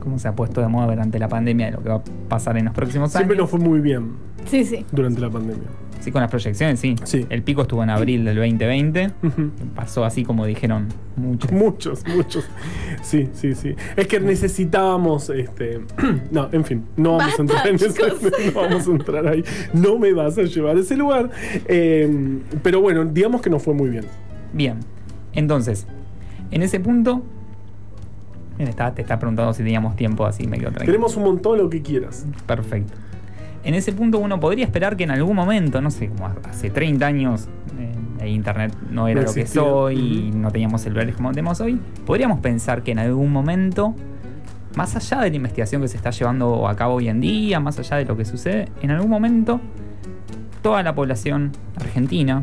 como 0.00 0.18
se 0.18 0.28
ha 0.28 0.34
puesto 0.34 0.60
de 0.60 0.68
moda 0.68 0.86
durante 0.86 1.18
la 1.18 1.28
pandemia 1.28 1.66
de 1.66 1.72
lo 1.72 1.82
que 1.82 1.88
va 1.88 1.96
a 1.96 2.02
pasar 2.28 2.56
en 2.56 2.66
los 2.66 2.74
próximos 2.74 3.10
Siempre 3.12 3.34
años. 3.36 3.42
nos 3.42 3.50
fue 3.50 3.60
muy 3.60 3.80
bien 3.80 4.12
Sí, 4.46 4.64
sí. 4.64 4.84
durante 4.92 5.20
la 5.20 5.28
pandemia. 5.30 5.66
Sí, 6.00 6.12
con 6.12 6.20
las 6.22 6.30
proyecciones, 6.30 6.78
sí. 6.80 6.94
Sí. 7.04 7.26
El 7.28 7.42
pico 7.42 7.62
estuvo 7.62 7.82
en 7.82 7.90
abril 7.90 8.24
del 8.24 8.36
2020. 8.36 9.10
Ujú. 9.22 9.50
Pasó 9.74 10.04
así 10.04 10.24
como 10.24 10.46
dijeron 10.46 10.86
muchos. 11.16 11.50
Muchos, 11.52 12.04
muchos. 12.06 12.48
Sí, 13.02 13.28
sí, 13.32 13.54
sí. 13.54 13.74
Es 13.96 14.06
que 14.06 14.20
necesitábamos, 14.20 15.28
este, 15.30 15.80
no, 16.30 16.48
en 16.52 16.64
fin, 16.64 16.84
no 16.96 17.16
vamos 17.16 17.38
a 17.38 17.42
entrar 17.42 17.66
en 17.68 17.74
ese, 17.76 17.88
chicos. 17.92 18.22
no 18.54 18.60
vamos 18.62 18.86
a 18.86 18.90
entrar 18.92 19.26
ahí. 19.26 19.44
No 19.72 19.98
me 19.98 20.12
vas 20.12 20.38
a 20.38 20.42
llevar 20.42 20.76
a 20.76 20.80
ese 20.80 20.96
lugar. 20.96 21.30
Eh, 21.66 22.38
pero 22.62 22.80
bueno, 22.80 23.04
digamos 23.04 23.40
que 23.42 23.50
nos 23.50 23.62
fue 23.62 23.74
muy 23.74 23.88
bien. 23.90 24.04
Bien. 24.52 24.78
Entonces, 25.32 25.86
en 26.50 26.62
ese 26.62 26.80
punto. 26.80 27.22
Está- 28.58 28.92
te 28.92 29.02
está 29.02 29.18
preguntando 29.20 29.52
si 29.52 29.62
teníamos 29.62 29.94
tiempo, 29.94 30.26
así 30.26 30.46
me 30.48 30.58
quedo 30.58 30.70
tranquilo. 30.70 30.92
Tenemos 30.92 31.16
un 31.16 31.22
montón 31.24 31.58
lo 31.58 31.70
que 31.70 31.80
quieras. 31.80 32.26
Perfecto. 32.46 32.92
En 33.64 33.74
ese 33.74 33.92
punto 33.92 34.18
uno 34.18 34.38
podría 34.40 34.64
esperar 34.64 34.96
que 34.96 35.04
en 35.04 35.10
algún 35.10 35.36
momento, 35.36 35.80
no 35.80 35.90
sé, 35.90 36.08
como 36.08 36.30
hace 36.48 36.70
30 36.70 37.06
años 37.06 37.48
eh, 37.78 37.92
el 38.20 38.28
internet 38.28 38.74
no 38.90 39.08
era 39.08 39.20
No 39.22 39.26
lo 39.26 39.34
que 39.34 39.40
es 39.42 39.56
hoy 39.56 40.28
y 40.28 40.30
no 40.32 40.50
teníamos 40.50 40.80
celulares 40.82 41.16
como 41.16 41.30
tenemos 41.32 41.60
hoy, 41.60 41.80
podríamos 42.06 42.40
pensar 42.40 42.82
que 42.82 42.92
en 42.92 42.98
algún 43.00 43.32
momento, 43.32 43.94
más 44.76 44.94
allá 44.96 45.22
de 45.22 45.30
la 45.30 45.36
investigación 45.36 45.82
que 45.82 45.88
se 45.88 45.96
está 45.96 46.10
llevando 46.10 46.68
a 46.68 46.76
cabo 46.76 46.94
hoy 46.94 47.08
en 47.08 47.20
día, 47.20 47.60
más 47.60 47.78
allá 47.78 47.96
de 47.96 48.04
lo 48.04 48.16
que 48.16 48.24
sucede, 48.24 48.68
en 48.80 48.90
algún 48.90 49.10
momento 49.10 49.60
toda 50.62 50.82
la 50.82 50.94
población 50.94 51.52
argentina 51.76 52.42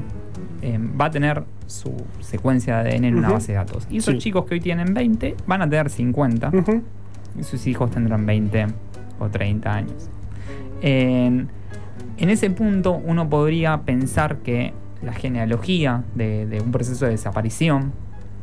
eh, 0.62 0.80
va 1.00 1.06
a 1.06 1.12
tener 1.12 1.44
su 1.68 1.94
secuencia 2.20 2.82
de 2.84 2.92
ADN 2.96 3.04
en 3.06 3.16
una 3.18 3.30
base 3.30 3.52
de 3.54 3.58
datos. 3.58 3.88
Y 3.90 3.98
esos 3.98 4.14
Sí. 4.16 4.20
chicos 4.20 4.46
que 4.46 4.56
hoy 4.56 4.60
tienen 4.60 4.94
20 4.94 5.36
van 5.48 5.62
a 5.62 5.70
tener 5.70 5.90
50 5.90 6.50
Ujú. 6.54 6.82
y 7.40 7.44
sus 7.44 7.66
hijos 7.68 7.90
tendrán 7.92 8.26
20 8.26 8.68
o 9.20 9.28
30 9.30 9.74
años. 9.74 10.10
En, 10.86 11.50
en 12.18 12.30
ese 12.30 12.50
punto 12.52 12.94
uno 12.94 13.28
podría 13.28 13.82
pensar 13.82 14.38
que 14.38 14.74
la 15.02 15.14
genealogía 15.14 16.04
de, 16.14 16.46
de 16.46 16.62
un 16.62 16.72
proceso 16.72 17.06
de 17.06 17.12
desaparición 17.12 17.92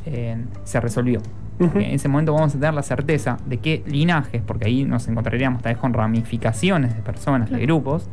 eh, 0.06 0.36
se 0.64 0.80
resolvió. 0.80 1.20
Ujú. 1.60 1.78
En 1.78 1.92
ese 1.92 2.08
momento 2.08 2.32
vamos 2.32 2.54
a 2.54 2.58
tener 2.58 2.74
la 2.74 2.82
certeza 2.82 3.36
de 3.46 3.58
qué 3.58 3.84
linajes, 3.86 4.42
porque 4.44 4.66
ahí 4.66 4.84
nos 4.84 5.06
encontraríamos 5.06 5.62
tal 5.62 5.74
vez 5.74 5.80
con 5.80 5.92
ramificaciones 5.92 6.96
de 6.96 7.02
personas, 7.02 7.50
de 7.50 7.60
grupos, 7.60 8.08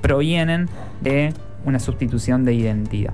provienen 0.00 0.68
de 1.02 1.34
una 1.64 1.78
sustitución 1.78 2.44
de 2.44 2.54
identidad. 2.54 3.12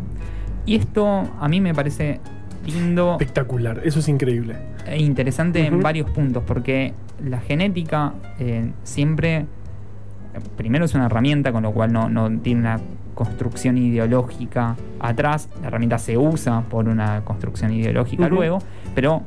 Y 0.67 0.77
esto 0.77 1.25
a 1.41 1.49
mí 1.49 1.61
me 1.61 1.75
parece 1.75 2.21
lindo 2.67 3.13
Espectacular, 3.19 3.81
eso 3.85 3.99
es 3.99 4.09
increíble. 4.09 4.57
e 4.87 5.03
interesante 5.03 5.67
en 5.67 5.81
varios 5.81 6.09
puntos, 6.11 6.45
porque 6.47 6.95
la 7.23 7.41
genética 7.41 8.15
eh, 8.39 8.71
siempre, 8.85 9.47
primero 10.57 10.85
es 10.85 10.95
una 10.95 11.07
herramienta, 11.07 11.53
con 11.53 11.63
lo 11.63 11.73
cual 11.73 11.93
no, 11.93 12.09
no 12.09 12.31
tiene 12.41 12.61
una 12.61 12.81
construcción 13.15 13.79
ideológica 13.79 14.77
atrás, 15.01 15.49
la 15.61 15.69
herramienta 15.69 15.99
se 15.99 16.19
usa 16.19 16.63
por 16.63 16.89
una 16.89 17.23
construcción 17.25 17.73
ideológica 17.73 18.29
luego, 18.29 18.59
pero 18.95 19.23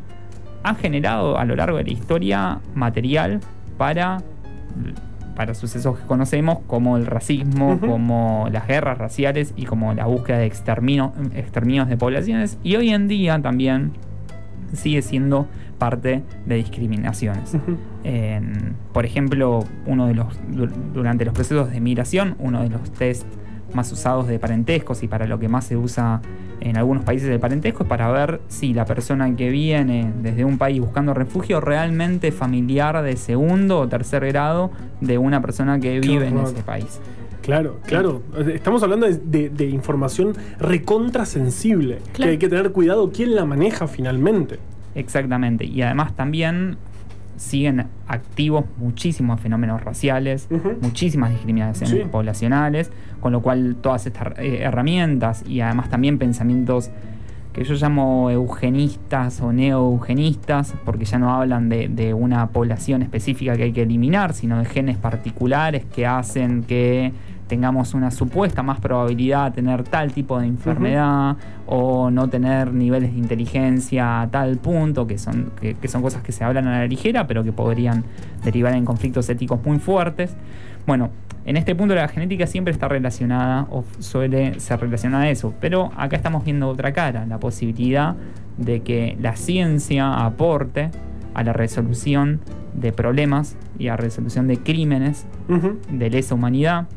ha 0.64 0.76
generado 0.76 1.38
a 1.38 1.46
lo 1.46 1.56
largo 1.56 1.78
de 1.78 1.86
la 1.86 1.92
historia 1.92 2.60
material 2.76 3.40
para, 3.78 4.22
para 5.36 5.54
sucesos 5.54 5.98
que 6.00 6.06
conocemos 6.06 6.60
como 6.68 6.98
el 6.98 7.06
racismo, 7.06 7.80
como 7.80 8.48
las 8.52 8.68
guerras 8.68 8.98
raciales 8.98 9.54
y 9.56 9.66
como 9.66 9.94
la 9.94 10.06
búsqueda 10.06 10.40
de 10.40 10.46
extermino, 10.46 11.14
exterminios 11.34 11.88
de 11.88 11.96
poblaciones. 11.98 12.58
Y 12.64 12.76
hoy 12.76 12.90
en 12.90 13.08
día 13.08 13.42
también 13.42 13.94
sigue 14.74 15.02
siendo 15.02 15.48
parte 15.78 16.24
de 16.46 16.56
discriminaciones. 16.56 17.54
Por 18.94 19.06
ejemplo, 19.06 19.64
uno 19.86 20.08
de 20.08 20.14
los 20.16 20.28
du- 20.52 20.70
durante 20.94 21.26
los 21.26 21.34
procesos 21.34 21.72
de 21.72 21.80
migración, 21.80 22.36
uno 22.40 22.62
de 22.64 22.70
los 22.70 22.92
test 22.92 23.26
más 23.74 23.92
usados 23.92 24.28
de 24.28 24.40
parentescos 24.40 25.04
y 25.04 25.08
para 25.08 25.28
lo 25.28 25.40
que 25.40 25.50
más 25.50 25.66
se 25.66 25.76
usa 25.76 26.22
en 26.62 26.78
algunos 26.78 27.04
países 27.04 27.28
de 27.30 27.38
parentesco 27.38 27.84
es 27.84 27.90
para 27.90 28.10
ver 28.12 28.40
si 28.48 28.74
la 28.74 28.86
persona 28.86 29.36
que 29.36 29.50
viene 29.50 30.12
desde 30.24 30.46
un 30.46 30.58
país 30.58 30.80
buscando 30.80 31.14
refugio 31.14 31.60
realmente 31.60 32.30
es 32.30 32.34
familiar 32.34 33.02
de 33.04 33.16
segundo 33.18 33.80
o 33.82 33.88
tercer 33.88 34.26
grado 34.28 34.72
de 35.02 35.18
una 35.18 35.42
persona 35.42 35.80
que 35.80 36.00
vive 36.00 36.28
en 36.28 36.38
ese 36.40 36.64
país. 36.64 37.00
Claro, 37.42 37.80
claro. 37.86 38.24
Estamos 38.54 38.84
hablando 38.84 39.06
de, 39.06 39.18
de- 39.18 39.50
de 39.50 39.66
información 39.70 40.34
recontra 40.60 41.26
sensible. 41.26 41.98
Que 42.08 42.12
Claro. 42.14 42.32
hay 42.32 42.38
que 42.40 42.50
tener 42.50 42.72
cuidado 42.72 43.12
quién 43.12 43.36
la 43.36 43.46
maneja 43.46 43.88
finalmente. 43.88 44.60
Exactamente. 44.98 45.66
Y 45.66 45.82
además 45.82 46.16
también 46.16 46.78
siguen 47.38 47.86
activos 48.08 48.66
muchísimos 48.78 49.40
fenómenos 49.40 49.84
raciales, 49.84 50.48
muchísimas 50.82 51.30
discriminaciones 51.30 52.04
Sí. 52.04 52.10
poblacionales, 52.12 52.92
con 53.22 53.32
lo 53.32 53.42
cual 53.42 53.76
todas 53.80 54.08
estas 54.08 54.38
eh, 54.40 54.60
herramientas 54.64 55.44
y 55.48 55.62
además 55.62 55.90
también 55.90 56.18
pensamientos 56.18 56.90
que 57.54 57.64
yo 57.64 57.76
llamo 57.76 58.30
eugenistas 58.32 59.40
o 59.42 59.52
neo-eugenistas, 59.54 60.74
porque 60.86 61.06
ya 61.06 61.18
no 61.20 61.32
hablan 61.34 61.70
de, 61.70 61.88
de 61.90 62.14
una 62.14 62.48
población 62.50 63.02
específica 63.04 63.56
que 63.56 63.64
hay 63.64 63.72
que 63.72 63.84
eliminar, 63.84 64.34
sino 64.34 64.58
de 64.60 64.66
genes 64.66 64.98
particulares 64.98 65.84
que 65.86 66.06
hacen 66.08 66.64
que 66.64 67.14
tengamos 67.48 67.94
una 67.94 68.12
supuesta 68.12 68.64
más 68.64 68.80
probabilidad 68.80 69.46
de 69.46 69.62
tener 69.62 69.84
tal 69.84 70.12
tipo 70.12 70.40
de 70.40 70.48
enfermedad 70.48 71.38
o 71.66 72.12
no 72.12 72.30
tener 72.30 72.74
niveles 72.74 73.14
de 73.14 73.18
inteligencia 73.18 74.22
a 74.22 74.28
tal 74.30 74.58
punto, 74.58 75.08
que 75.08 75.18
son, 75.18 75.52
que, 75.60 75.76
que 75.76 75.88
son 75.88 76.02
cosas 76.02 76.22
que 76.22 76.32
se 76.32 76.44
hablan 76.44 76.68
a 76.68 76.80
la 76.80 76.88
ligera, 76.88 77.28
pero 77.28 77.44
que 77.44 77.52
podrían 77.52 78.04
derivar 78.44 78.74
en 78.74 78.86
conflictos 78.86 79.30
éticos 79.30 79.60
muy 79.66 79.80
fuertes. 79.80 80.36
Bueno, 80.86 81.10
en 81.46 81.56
este 81.56 81.76
punto 81.76 81.96
la 81.96 82.08
genética 82.10 82.46
siempre 82.46 82.74
está 82.74 82.90
relacionada 82.90 83.68
o 83.72 83.86
suele 84.00 84.60
ser 84.60 84.82
relacionada 84.82 85.24
a 85.24 85.30
eso, 85.30 85.54
pero 85.62 85.92
acá 85.96 86.18
estamos 86.18 86.44
viendo 86.44 86.68
otra 86.68 86.92
cara, 86.92 87.26
la 87.26 87.40
posibilidad 87.40 88.16
de 88.58 88.82
que 88.82 89.18
la 89.22 89.36
ciencia 89.38 90.26
aporte 90.26 90.92
a 91.34 91.44
la 91.44 91.54
resolución 91.54 92.42
de 92.74 92.92
problemas 92.92 93.56
y 93.80 93.88
a 93.88 93.92
la 93.92 93.98
resolución 93.98 94.48
de 94.48 94.58
crímenes 94.58 95.26
de 95.90 96.10
lesa 96.10 96.36
humanidad 96.36 96.88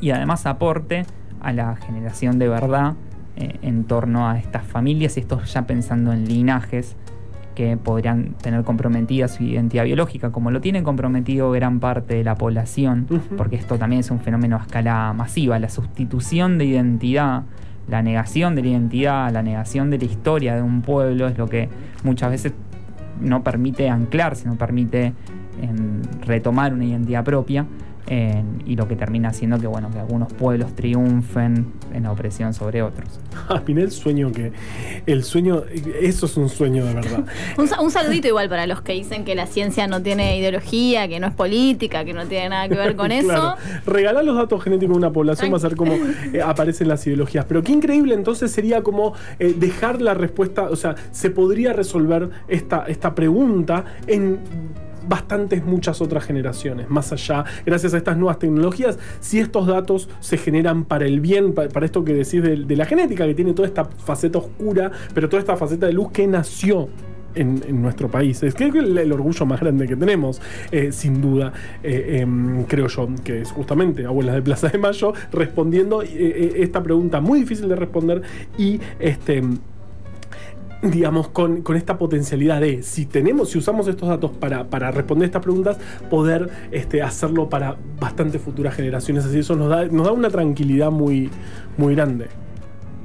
y 0.00 0.10
además 0.10 0.46
aporte 0.46 1.04
a 1.40 1.52
la 1.52 1.76
generación 1.76 2.38
de 2.38 2.48
verdad 2.48 2.94
eh, 3.36 3.58
en 3.62 3.84
torno 3.84 4.28
a 4.28 4.38
estas 4.38 4.64
familias 4.64 5.16
y 5.16 5.20
esto 5.20 5.42
ya 5.42 5.66
pensando 5.66 6.12
en 6.12 6.26
linajes 6.26 6.96
que 7.54 7.76
podrían 7.76 8.34
tener 8.34 8.64
comprometida 8.64 9.28
su 9.28 9.44
identidad 9.44 9.84
biológica, 9.84 10.30
como 10.30 10.50
lo 10.50 10.60
tiene 10.60 10.82
comprometido 10.82 11.50
gran 11.52 11.80
parte 11.80 12.14
de 12.14 12.24
la 12.24 12.34
población, 12.34 13.06
porque 13.36 13.56
esto 13.56 13.78
también 13.78 14.00
es 14.00 14.10
un 14.10 14.20
fenómeno 14.20 14.56
a 14.56 14.62
escala 14.62 15.12
masiva, 15.12 15.58
la 15.58 15.68
sustitución 15.68 16.58
de 16.58 16.64
identidad, 16.66 17.44
la 17.88 18.02
negación 18.02 18.54
de 18.54 18.62
la 18.62 18.68
identidad, 18.68 19.32
la 19.32 19.42
negación 19.42 19.90
de 19.90 19.98
la 19.98 20.04
historia 20.04 20.56
de 20.56 20.62
un 20.62 20.82
pueblo 20.82 21.28
es 21.28 21.38
lo 21.38 21.48
que 21.48 21.68
muchas 22.02 22.30
veces 22.30 22.52
no 23.20 23.42
permite 23.42 23.88
anclarse, 23.88 24.48
no 24.48 24.56
permite 24.56 25.12
em, 25.62 26.02
retomar 26.22 26.72
una 26.72 26.84
identidad 26.84 27.24
propia 27.24 27.66
y 28.06 28.76
lo 28.76 28.86
que 28.86 28.96
termina 28.96 29.30
haciendo 29.30 29.58
que 29.58 29.66
bueno 29.66 29.90
que 29.90 29.98
algunos 29.98 30.32
pueblos 30.32 30.74
triunfen 30.74 31.72
en 31.92 32.02
la 32.02 32.12
opresión 32.12 32.54
sobre 32.54 32.82
otros. 32.82 33.08
Ah, 33.46 33.62
mirá 33.66 33.82
el 33.82 33.90
sueño 33.90 34.32
que. 34.32 34.52
El 35.04 35.22
sueño. 35.22 35.64
Eso 36.00 36.24
es 36.24 36.36
un 36.38 36.48
sueño 36.48 36.86
de 36.86 36.94
verdad. 36.94 37.24
Un, 37.58 37.68
un 37.78 37.90
saludito 37.90 38.26
igual 38.26 38.48
para 38.48 38.66
los 38.66 38.80
que 38.80 38.94
dicen 38.94 39.24
que 39.24 39.34
la 39.34 39.46
ciencia 39.46 39.86
no 39.86 40.00
tiene 40.02 40.38
ideología, 40.38 41.08
que 41.08 41.20
no 41.20 41.26
es 41.26 41.34
política, 41.34 42.04
que 42.06 42.14
no 42.14 42.26
tiene 42.26 42.48
nada 42.48 42.68
que 42.68 42.74
ver 42.74 42.96
con 42.96 43.12
eso. 43.12 43.56
Regalar 43.84 44.24
los 44.24 44.36
datos 44.36 44.62
genéticos 44.62 44.94
de 44.94 44.98
una 44.98 45.12
población 45.12 45.52
va 45.52 45.58
a 45.58 45.60
ser 45.60 45.76
como 45.76 45.92
eh, 45.92 46.40
aparecen 46.42 46.88
las 46.88 47.06
ideologías. 47.06 47.44
Pero 47.44 47.62
qué 47.62 47.72
increíble 47.72 48.14
entonces 48.14 48.50
sería 48.50 48.82
como 48.82 49.14
eh, 49.38 49.54
dejar 49.56 50.00
la 50.00 50.14
respuesta, 50.14 50.70
o 50.70 50.76
sea, 50.76 50.94
se 51.12 51.30
podría 51.30 51.72
resolver 51.72 52.30
esta, 52.48 52.86
esta 52.86 53.14
pregunta 53.14 53.84
en 54.06 54.38
bastantes 55.08 55.64
muchas 55.64 56.00
otras 56.00 56.24
generaciones, 56.24 56.88
más 56.90 57.12
allá, 57.12 57.44
gracias 57.64 57.94
a 57.94 57.96
estas 57.96 58.16
nuevas 58.16 58.38
tecnologías, 58.38 58.98
si 59.20 59.38
estos 59.38 59.66
datos 59.66 60.08
se 60.20 60.36
generan 60.36 60.84
para 60.84 61.06
el 61.06 61.20
bien, 61.20 61.52
pa- 61.52 61.68
para, 61.68 61.86
esto 61.86 62.04
que 62.04 62.14
decís 62.14 62.42
de, 62.42 62.76
la 62.76 62.84
genética, 62.86 63.26
que 63.26 63.34
tiene 63.34 63.52
toda 63.52 63.68
esta 63.68 63.84
faceta 63.84 64.38
oscura, 64.38 64.90
pero 65.14 65.28
toda 65.28 65.40
esta 65.40 65.56
faceta 65.56 65.86
de 65.86 65.92
luz 65.92 66.10
que 66.10 66.26
nació 66.26 66.88
en, 67.34 67.82
nuestro 67.82 68.08
país. 68.08 68.42
Es 68.42 68.54
que 68.54 68.66
el, 68.66 69.12
orgullo 69.12 69.46
más 69.46 69.60
grande 69.60 69.86
que 69.86 69.96
tenemos, 69.96 70.40
eh, 70.70 70.92
sin 70.92 71.20
duda, 71.20 71.52
eh, 71.82 72.20
em, 72.20 72.64
creo 72.64 72.86
yo, 72.86 73.08
que 73.24 73.42
es 73.42 73.50
justamente 73.50 74.06
Abuelas 74.06 74.36
de 74.36 74.42
Plaza 74.42 74.68
de 74.68 74.78
Mayo, 74.78 75.12
respondiendo 75.32 76.02
eh, 76.02 76.52
esta 76.56 76.82
pregunta 76.82 77.20
muy 77.20 77.40
difícil 77.40 77.68
de 77.68 77.76
responder 77.76 78.22
y 78.56 78.80
este 78.98 79.42
digamos, 80.90 81.28
con, 81.28 81.62
con 81.62 81.76
esta 81.76 81.98
potencialidad 81.98 82.60
de, 82.60 82.82
si 82.82 83.06
tenemos, 83.06 83.50
si 83.50 83.58
usamos 83.58 83.88
estos 83.88 84.08
datos 84.08 84.30
para, 84.32 84.64
para 84.64 84.90
responder 84.90 85.26
estas 85.26 85.42
preguntas, 85.42 85.78
poder 86.10 86.50
este, 86.70 87.02
hacerlo 87.02 87.48
para 87.48 87.76
bastantes 87.98 88.40
futuras 88.40 88.74
generaciones. 88.74 89.24
Así 89.24 89.38
eso 89.38 89.56
nos 89.56 89.68
da, 89.68 89.86
nos 89.86 90.06
da 90.06 90.12
una 90.12 90.30
tranquilidad 90.30 90.90
muy, 90.90 91.30
muy 91.76 91.94
grande. 91.94 92.28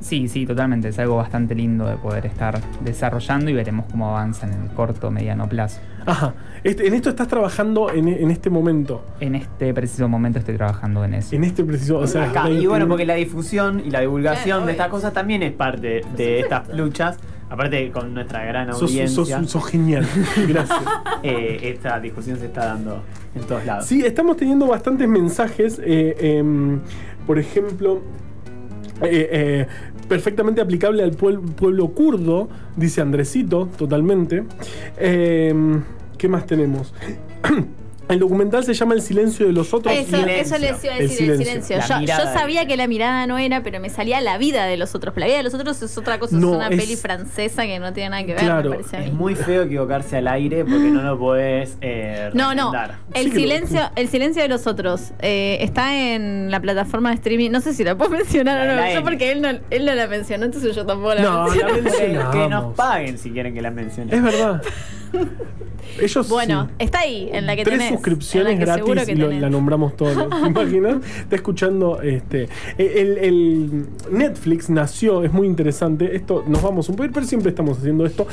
Sí, 0.02 0.30
sí, 0.30 0.46
totalmente. 0.46 0.88
Es 0.88 1.00
algo 1.00 1.18
bastante 1.18 1.56
lindo 1.56 1.86
de 1.86 1.98
poder 1.98 2.26
estar 2.26 2.60
desarrollando 2.82 3.52
y 3.52 3.54
veremos 3.54 3.86
cómo 3.92 4.10
avanza 4.10 4.48
en 4.48 4.54
el 4.54 4.70
corto 4.70 5.12
mediano 5.12 5.48
plazo. 5.50 5.82
Ajá. 6.06 6.34
Este, 6.64 6.88
en 6.88 6.94
esto 6.94 7.10
estás 7.10 7.28
trabajando 7.28 7.92
en, 7.92 8.08
en 8.08 8.32
este 8.32 8.50
momento. 8.50 9.04
En 9.20 9.36
este 9.36 9.74
preciso 9.74 10.08
momento 10.08 10.40
estoy 10.40 10.56
trabajando 10.56 11.04
en 11.04 11.16
eso. 11.16 11.36
En 11.36 11.44
este 11.44 11.66
preciso. 11.66 11.98
O 11.98 12.08
sea, 12.08 12.30
Acá. 12.30 12.50
Y 12.50 12.66
bueno, 12.66 12.88
porque 12.88 13.06
la 13.06 13.16
difusión 13.16 13.82
y 13.86 13.92
la 13.92 14.00
divulgación 14.00 14.60
Claro, 14.60 14.66
de 14.66 14.72
estas 14.72 14.88
cosas 14.88 15.14
también 15.14 15.44
es 15.44 15.52
parte 15.52 16.02
de 16.16 16.40
estas 16.40 16.70
luchas. 16.70 17.18
Aparte 17.50 17.90
con 17.92 18.14
nuestra 18.14 18.46
gran 18.46 18.70
audiencia, 18.70 19.40
sos- 19.40 19.50
sos 19.52 19.66
genial. 19.66 20.06
Gracias. 20.48 20.80
eh, 21.24 21.60
esta 21.64 22.00
discusión 22.00 22.38
se 22.38 22.46
está 22.46 22.66
dando 22.66 23.02
en 23.36 23.42
todos 23.44 23.66
lados. 23.66 23.86
Sí, 23.86 24.06
estamos 24.06 24.38
teniendo 24.38 24.68
bastantes 24.68 25.08
mensajes. 25.08 25.82
eh, 25.84 26.16
em, 26.38 26.80
por 27.26 27.40
ejemplo, 27.40 28.02
eh, 29.02 29.66
perfectamente 30.08 30.62
aplicable 30.62 31.04
al 31.04 31.12
pueblo 31.12 31.88
kurdo, 31.90 32.50
dice 32.76 33.02
Andresito, 33.02 33.68
totalmente. 33.78 34.44
Em, 34.98 35.82
¿Qué 36.18 36.28
más 36.28 36.46
tenemos? 36.46 36.94
El 38.10 38.20
documental 38.20 38.64
se 38.64 38.74
llama 38.74 38.96
El 38.96 39.02
silencio 39.02 39.46
de 39.46 39.54
los 39.54 39.74
otros. 39.74 39.94
Eso, 39.96 40.18
eso 40.18 40.58
les 40.58 40.84
iba 40.84 40.94
a 40.94 40.98
El 40.98 41.08
decir, 41.08 41.30
el 41.32 41.38
silencio. 41.38 41.78
Yo, 41.88 42.00
yo 42.02 42.24
sabía 42.34 42.66
que 42.66 42.76
la 42.76 42.88
mirada 42.88 43.28
no 43.28 43.38
era, 43.38 43.62
pero 43.64 43.80
me 43.80 43.90
salía 43.90 44.20
la 44.20 44.38
vida 44.40 44.66
de 44.66 44.78
los 44.78 44.96
otros. 44.96 45.14
La 45.16 45.28
vida 45.28 45.38
de 45.38 45.44
los 45.44 45.54
otros 45.54 45.82
es 45.82 45.98
otra 45.98 46.18
cosa, 46.20 46.36
No, 46.36 46.50
es 46.52 46.56
una 46.58 46.68
es- 46.70 46.82
peli 46.82 46.96
francesa 46.96 47.64
que 47.64 47.78
no 47.80 47.94
tiene 47.94 48.10
nada 48.10 48.24
que 48.26 48.34
ver, 48.34 48.44
Claro. 48.44 48.70
me 48.72 48.76
parece 48.78 48.98
a 48.98 49.00
mí. 49.02 49.06
Es 49.06 49.14
muy 49.14 49.36
feo 49.36 49.62
equivocarse 49.64 50.18
al 50.18 50.28
aire 50.28 50.66
porque 50.66 50.90
no 50.90 51.04
lo 51.04 51.20
podés 51.20 51.78
eh, 51.82 52.32
No, 52.34 52.56
no. 52.56 52.74
El 53.14 53.26
Sí 53.26 53.30
que 53.32 53.36
lo- 53.36 53.42
silencio, 53.42 53.92
el 53.96 54.08
silencio 54.10 54.42
de 54.42 54.48
los 54.50 54.66
otros 54.68 55.12
eh, 55.20 55.58
está 55.62 55.96
en 55.96 56.50
la 56.52 56.60
plataforma 56.60 57.10
de 57.10 57.16
streaming. 57.16 57.52
No 57.52 57.62
sé 57.62 57.74
si 57.74 57.84
la 57.84 57.96
puedo 57.96 58.10
mencionar 58.12 58.58
La 58.66 58.74
o 58.74 58.76
la 58.76 58.88
no. 58.88 58.94
Yo 58.96 59.04
porque 59.04 59.32
él 59.32 59.42
no, 59.42 59.50
él 59.50 59.86
no 59.86 59.94
la 59.94 60.08
mencionó, 60.08 60.46
entonces 60.46 60.76
yo 60.76 60.86
tampoco 60.86 61.14
la 61.14 61.22
No, 61.22 61.44
menciono. 61.44 61.68
la 61.70 61.76
Que, 61.76 61.82
mencionamos. 61.84 62.36
que 62.36 62.50
nos 62.50 62.74
paguen 62.76 63.18
si 63.20 63.30
quieren 63.30 63.54
que 63.54 63.62
la 63.62 63.70
mencione. 63.72 64.16
Es 64.16 64.24
verdad. 64.24 64.62
Ellos 66.00 66.30
Bueno, 66.30 66.68
sí. 66.68 66.74
está 66.86 67.00
ahí, 67.00 67.30
en 67.34 67.46
la 67.48 67.56
que 67.56 67.64
Tres 67.64 67.78
tenés. 67.80 67.94
suscripciones 67.94 68.54
en 68.54 68.60
la 68.60 68.66
que 68.66 68.72
seguro 68.74 68.94
gratis 68.94 69.16
que 69.16 69.20
y 69.20 69.24
lo- 69.24 69.32
la 69.32 69.50
nombramos 69.50 69.98
todos. 69.98 70.16
¿Te 70.44 70.48
imaginas? 70.48 70.98
Está 71.22 71.36
escuchando 71.36 72.02
este. 72.02 72.48
El, 72.78 73.18
el 73.18 73.86
Netflix 74.12 74.70
nació, 74.70 75.24
es 75.24 75.34
muy 75.34 75.48
interesante. 75.48 76.16
Esto 76.16 76.44
nos 76.48 76.62
vamos 76.62 76.88
un 76.90 76.96
poco, 76.96 77.10
pero 77.14 77.26
siempre 77.26 77.50
estamos 77.50 77.80
haciendo 77.80 78.06
esto. 78.06 78.28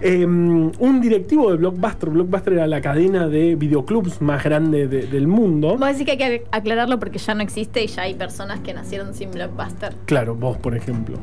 Eh, 0.00 0.24
un 0.24 1.00
directivo 1.02 1.50
de 1.50 1.58
Blockbuster. 1.58 2.08
Blockbuster 2.10 2.54
era 2.54 2.66
la 2.66 2.80
cadena 2.80 3.28
de 3.28 3.56
videoclubs 3.56 4.20
más 4.22 4.42
grande 4.42 4.88
de- 4.88 5.06
del 5.06 5.26
mundo. 5.28 5.76
Vos 5.76 5.88
decís 5.88 6.04
que 6.06 6.12
hay 6.12 6.18
que 6.18 6.44
aclararlo 6.50 6.98
porque 6.98 7.18
ya 7.18 7.34
no 7.34 7.42
existe 7.42 7.84
y 7.84 7.88
ya 7.88 8.02
hay 8.02 8.14
personas 8.14 8.60
que 8.60 8.72
nacieron 8.72 9.12
sin 9.14 9.30
Blockbuster. 9.32 9.94
Claro, 10.06 10.34
vos, 10.34 10.56
por 10.56 10.74
ejemplo. 10.74 11.18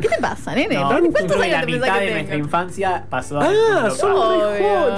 ¿Qué 0.00 0.08
te 0.08 0.18
pasa, 0.20 0.54
nene? 0.54 0.74
No, 0.74 0.88
¿Cuántos 0.88 1.40
años 1.40 1.60
la 1.60 1.66
mitad 1.66 2.00
de 2.00 2.10
nuestra 2.12 2.36
infancia 2.36 3.06
pasó 3.08 3.40
a 3.40 3.48
Ah, 3.50 3.90
son 3.90 4.12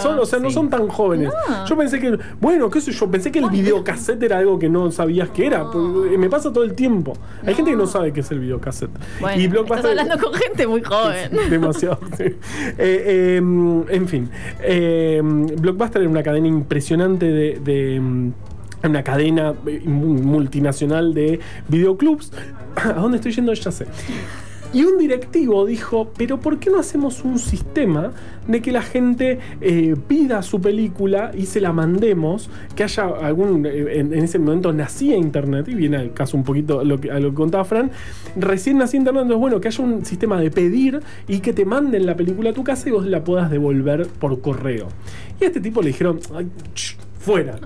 son- 0.00 0.18
o 0.18 0.26
sea, 0.26 0.38
no 0.38 0.50
son 0.50 0.68
tan 0.70 0.88
jóvenes. 0.88 1.30
No. 1.48 1.66
Yo 1.66 1.76
pensé 1.76 2.00
que, 2.00 2.18
bueno, 2.40 2.70
qué 2.70 2.80
sé 2.80 2.92
yo, 2.92 3.10
pensé 3.10 3.30
que 3.32 3.38
el 3.38 3.50
videocassette 3.50 4.22
era 4.22 4.38
algo 4.38 4.58
que 4.58 4.68
no 4.68 4.90
sabías 4.90 5.30
que 5.30 5.46
era. 5.46 5.70
porque 5.70 6.16
Me 6.18 6.28
pasa 6.30 6.52
todo 6.52 6.64
el 6.64 6.74
tiempo. 6.74 7.14
Hay 7.46 7.54
gente 7.54 7.70
que 7.70 7.76
no 7.76 7.86
sabe 7.86 8.12
qué 8.12 8.20
es 8.20 8.30
el 8.30 8.40
videocassette. 8.40 8.90
Bueno, 9.20 9.36
y 9.40 9.44
estás 9.44 9.52
Blockbuster 9.52 9.90
hablando 9.90 10.18
con 10.18 10.34
gente 10.34 10.66
muy 10.66 10.82
joven. 10.84 11.30
Demasiado. 11.50 11.98
sí. 12.16 12.24
Eh, 12.24 12.36
eh, 12.78 13.36
en 13.36 14.08
fin, 14.08 14.28
eh, 14.62 15.20
Blockbuster 15.22 16.02
era 16.02 16.10
una 16.10 16.22
cadena 16.22 16.46
impresionante 16.48 17.26
de. 17.26 17.60
de, 17.64 18.00
mm, 18.00 18.32
una 18.84 19.02
cadena 19.02 19.54
eh, 19.66 19.80
mu- 19.86 20.20
multinacional 20.22 21.14
de 21.14 21.40
videoclubs. 21.68 22.30
¿A 22.76 22.92
dónde 22.92 23.16
estoy 23.16 23.32
yendo? 23.32 23.54
Ya 23.54 23.70
sé. 23.70 23.86
Y 24.74 24.82
un 24.82 24.98
directivo 24.98 25.64
dijo, 25.64 26.10
pero 26.18 26.40
¿por 26.40 26.58
qué 26.58 26.68
no 26.68 26.80
hacemos 26.80 27.22
un 27.22 27.38
sistema 27.38 28.10
de 28.48 28.60
que 28.60 28.72
la 28.72 28.82
gente 28.82 29.38
eh, 29.60 29.94
pida 30.08 30.42
su 30.42 30.60
película 30.60 31.30
y 31.32 31.46
se 31.46 31.60
la 31.60 31.72
mandemos? 31.72 32.50
Que 32.74 32.82
haya 32.82 33.04
algún... 33.04 33.64
eh, 33.66 34.00
en, 34.00 34.12
ese 34.12 34.40
momento 34.40 34.72
nacía 34.72 35.16
Internet, 35.16 35.68
y 35.68 35.76
viene 35.76 35.98
al 35.98 36.12
caso 36.12 36.36
un 36.36 36.42
poquito 36.42 36.80
a 36.80 36.84
lo 36.84 37.00
que, 37.00 37.08
contaba 37.34 37.64
Fran, 37.64 37.92
recién 38.34 38.78
nacía 38.78 38.98
Internet, 38.98 39.22
entonces 39.22 39.40
bueno, 39.40 39.60
que 39.60 39.68
haya 39.68 39.84
un 39.84 40.04
sistema 40.04 40.40
de 40.40 40.50
pedir 40.50 41.00
y 41.28 41.38
que 41.38 41.52
te 41.52 41.64
manden 41.64 42.04
la 42.04 42.16
película 42.16 42.50
a 42.50 42.52
tu 42.52 42.64
casa 42.64 42.88
y 42.88 42.92
vos 42.92 43.06
la 43.06 43.22
puedas 43.22 43.52
devolver 43.52 44.08
por 44.18 44.40
correo. 44.40 44.88
Y 45.40 45.44
a 45.44 45.46
este 45.46 45.60
tipo 45.60 45.82
le 45.82 45.88
dijeron, 45.88 46.18
"Ay, 46.34 46.48
ch, 46.74 46.96
fuera. 47.24 47.56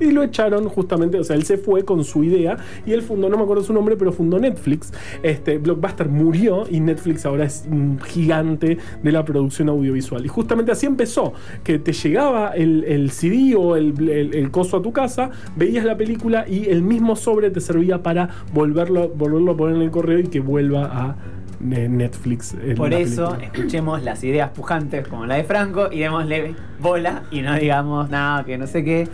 Y 0.00 0.10
lo 0.10 0.22
echaron 0.22 0.68
justamente, 0.68 1.18
o 1.18 1.24
sea, 1.24 1.36
él 1.36 1.44
se 1.44 1.56
fue 1.56 1.84
con 1.84 2.02
su 2.04 2.24
idea 2.24 2.56
y 2.84 2.92
él 2.92 3.02
fundó, 3.02 3.28
no 3.28 3.36
me 3.36 3.44
acuerdo 3.44 3.62
su 3.62 3.72
nombre, 3.72 3.96
pero 3.96 4.12
fundó 4.12 4.38
Netflix. 4.38 4.92
Este, 5.22 5.58
Blockbuster 5.58 6.08
murió 6.08 6.64
y 6.68 6.80
Netflix 6.80 7.24
ahora 7.24 7.44
es 7.44 7.64
un 7.70 7.98
gigante 8.00 8.78
de 9.02 9.12
la 9.12 9.24
producción 9.24 9.68
audiovisual. 9.68 10.24
Y 10.24 10.28
justamente 10.28 10.72
así 10.72 10.86
empezó, 10.86 11.32
que 11.62 11.78
te 11.78 11.92
llegaba 11.92 12.50
el, 12.50 12.84
el 12.84 13.10
CD 13.10 13.54
o 13.56 13.76
el, 13.76 14.08
el- 14.08 14.48
coso 14.50 14.78
a 14.78 14.82
tu 14.82 14.92
casa, 14.92 15.30
veías 15.56 15.84
la 15.84 15.96
película 15.96 16.46
y 16.48 16.66
el 16.68 16.82
mismo 16.82 17.14
sobre 17.16 17.50
te 17.50 17.60
servía 17.60 18.02
para 18.02 18.28
volverlo, 18.54 19.08
volverlo 19.10 19.52
a 19.52 19.56
poner 19.56 19.76
en 19.76 19.82
el 19.82 19.90
correo 19.90 20.18
y 20.20 20.24
que 20.24 20.40
vuelva 20.40 20.84
a 20.86 21.16
Netflix. 21.60 22.54
en 22.54 22.76
Por 22.76 22.92
eso, 22.92 23.30
película. 23.30 23.46
escuchemos 23.46 24.02
las 24.02 24.22
ideas 24.24 24.50
pujantes 24.50 25.06
como 25.08 25.26
la 25.26 25.36
de 25.36 25.44
Franco 25.44 25.88
y 25.90 26.00
démosle 26.00 26.54
bola 26.80 27.24
y 27.30 27.42
no 27.42 27.54
digamos 27.56 28.10
nada 28.10 28.44
que 28.44 28.56
no 28.58 28.66
sé 28.66 28.84
qué 28.84 29.08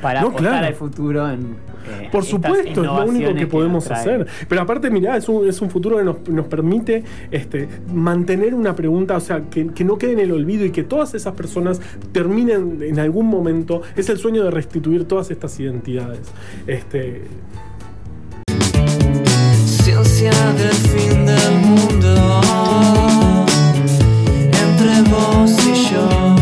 para 0.00 0.22
No, 0.22 0.28
apostar 0.28 0.50
claro. 0.52 0.66
al 0.66 0.74
futuro 0.74 1.30
en 1.30 1.40
eh, 1.86 2.08
Por 2.12 2.24
supuesto, 2.24 2.80
es 2.82 2.86
lo 2.86 3.04
único 3.04 3.34
que 3.34 3.46
podemos 3.46 3.90
hacer. 3.90 4.26
Pero 4.48 4.62
aparte, 4.62 4.90
mirá, 4.90 5.16
es 5.16 5.28
un, 5.28 5.46
es 5.48 5.60
un 5.60 5.70
futuro 5.70 5.96
que 5.98 6.04
nos, 6.04 6.28
nos 6.28 6.46
permite 6.46 7.04
este, 7.30 7.68
mantener 7.92 8.54
una 8.54 8.74
pregunta, 8.76 9.16
o 9.16 9.20
sea, 9.20 9.42
que, 9.50 9.66
que 9.68 9.84
no 9.84 9.96
quede 9.98 10.12
en 10.12 10.18
el 10.20 10.32
olvido 10.32 10.64
y 10.64 10.70
que 10.70 10.84
todas 10.84 11.14
esas 11.14 11.34
personas 11.34 11.80
terminen 12.12 12.82
en 12.82 12.98
algún 12.98 13.26
momento. 13.26 13.82
Es 13.96 14.08
el 14.10 14.18
sueño 14.18 14.44
de 14.44 14.50
restituir 14.50 15.04
todas 15.06 15.30
estas 15.30 15.58
identidades. 15.58 16.20
Este, 16.66 17.22
conciencia 19.94 20.52
del 20.52 20.72
fin 20.72 21.26
del 21.26 21.52
mundo 21.60 22.42
entre 24.52 25.02
vos 25.10 25.52
y 25.66 25.92
yo. 25.92 26.40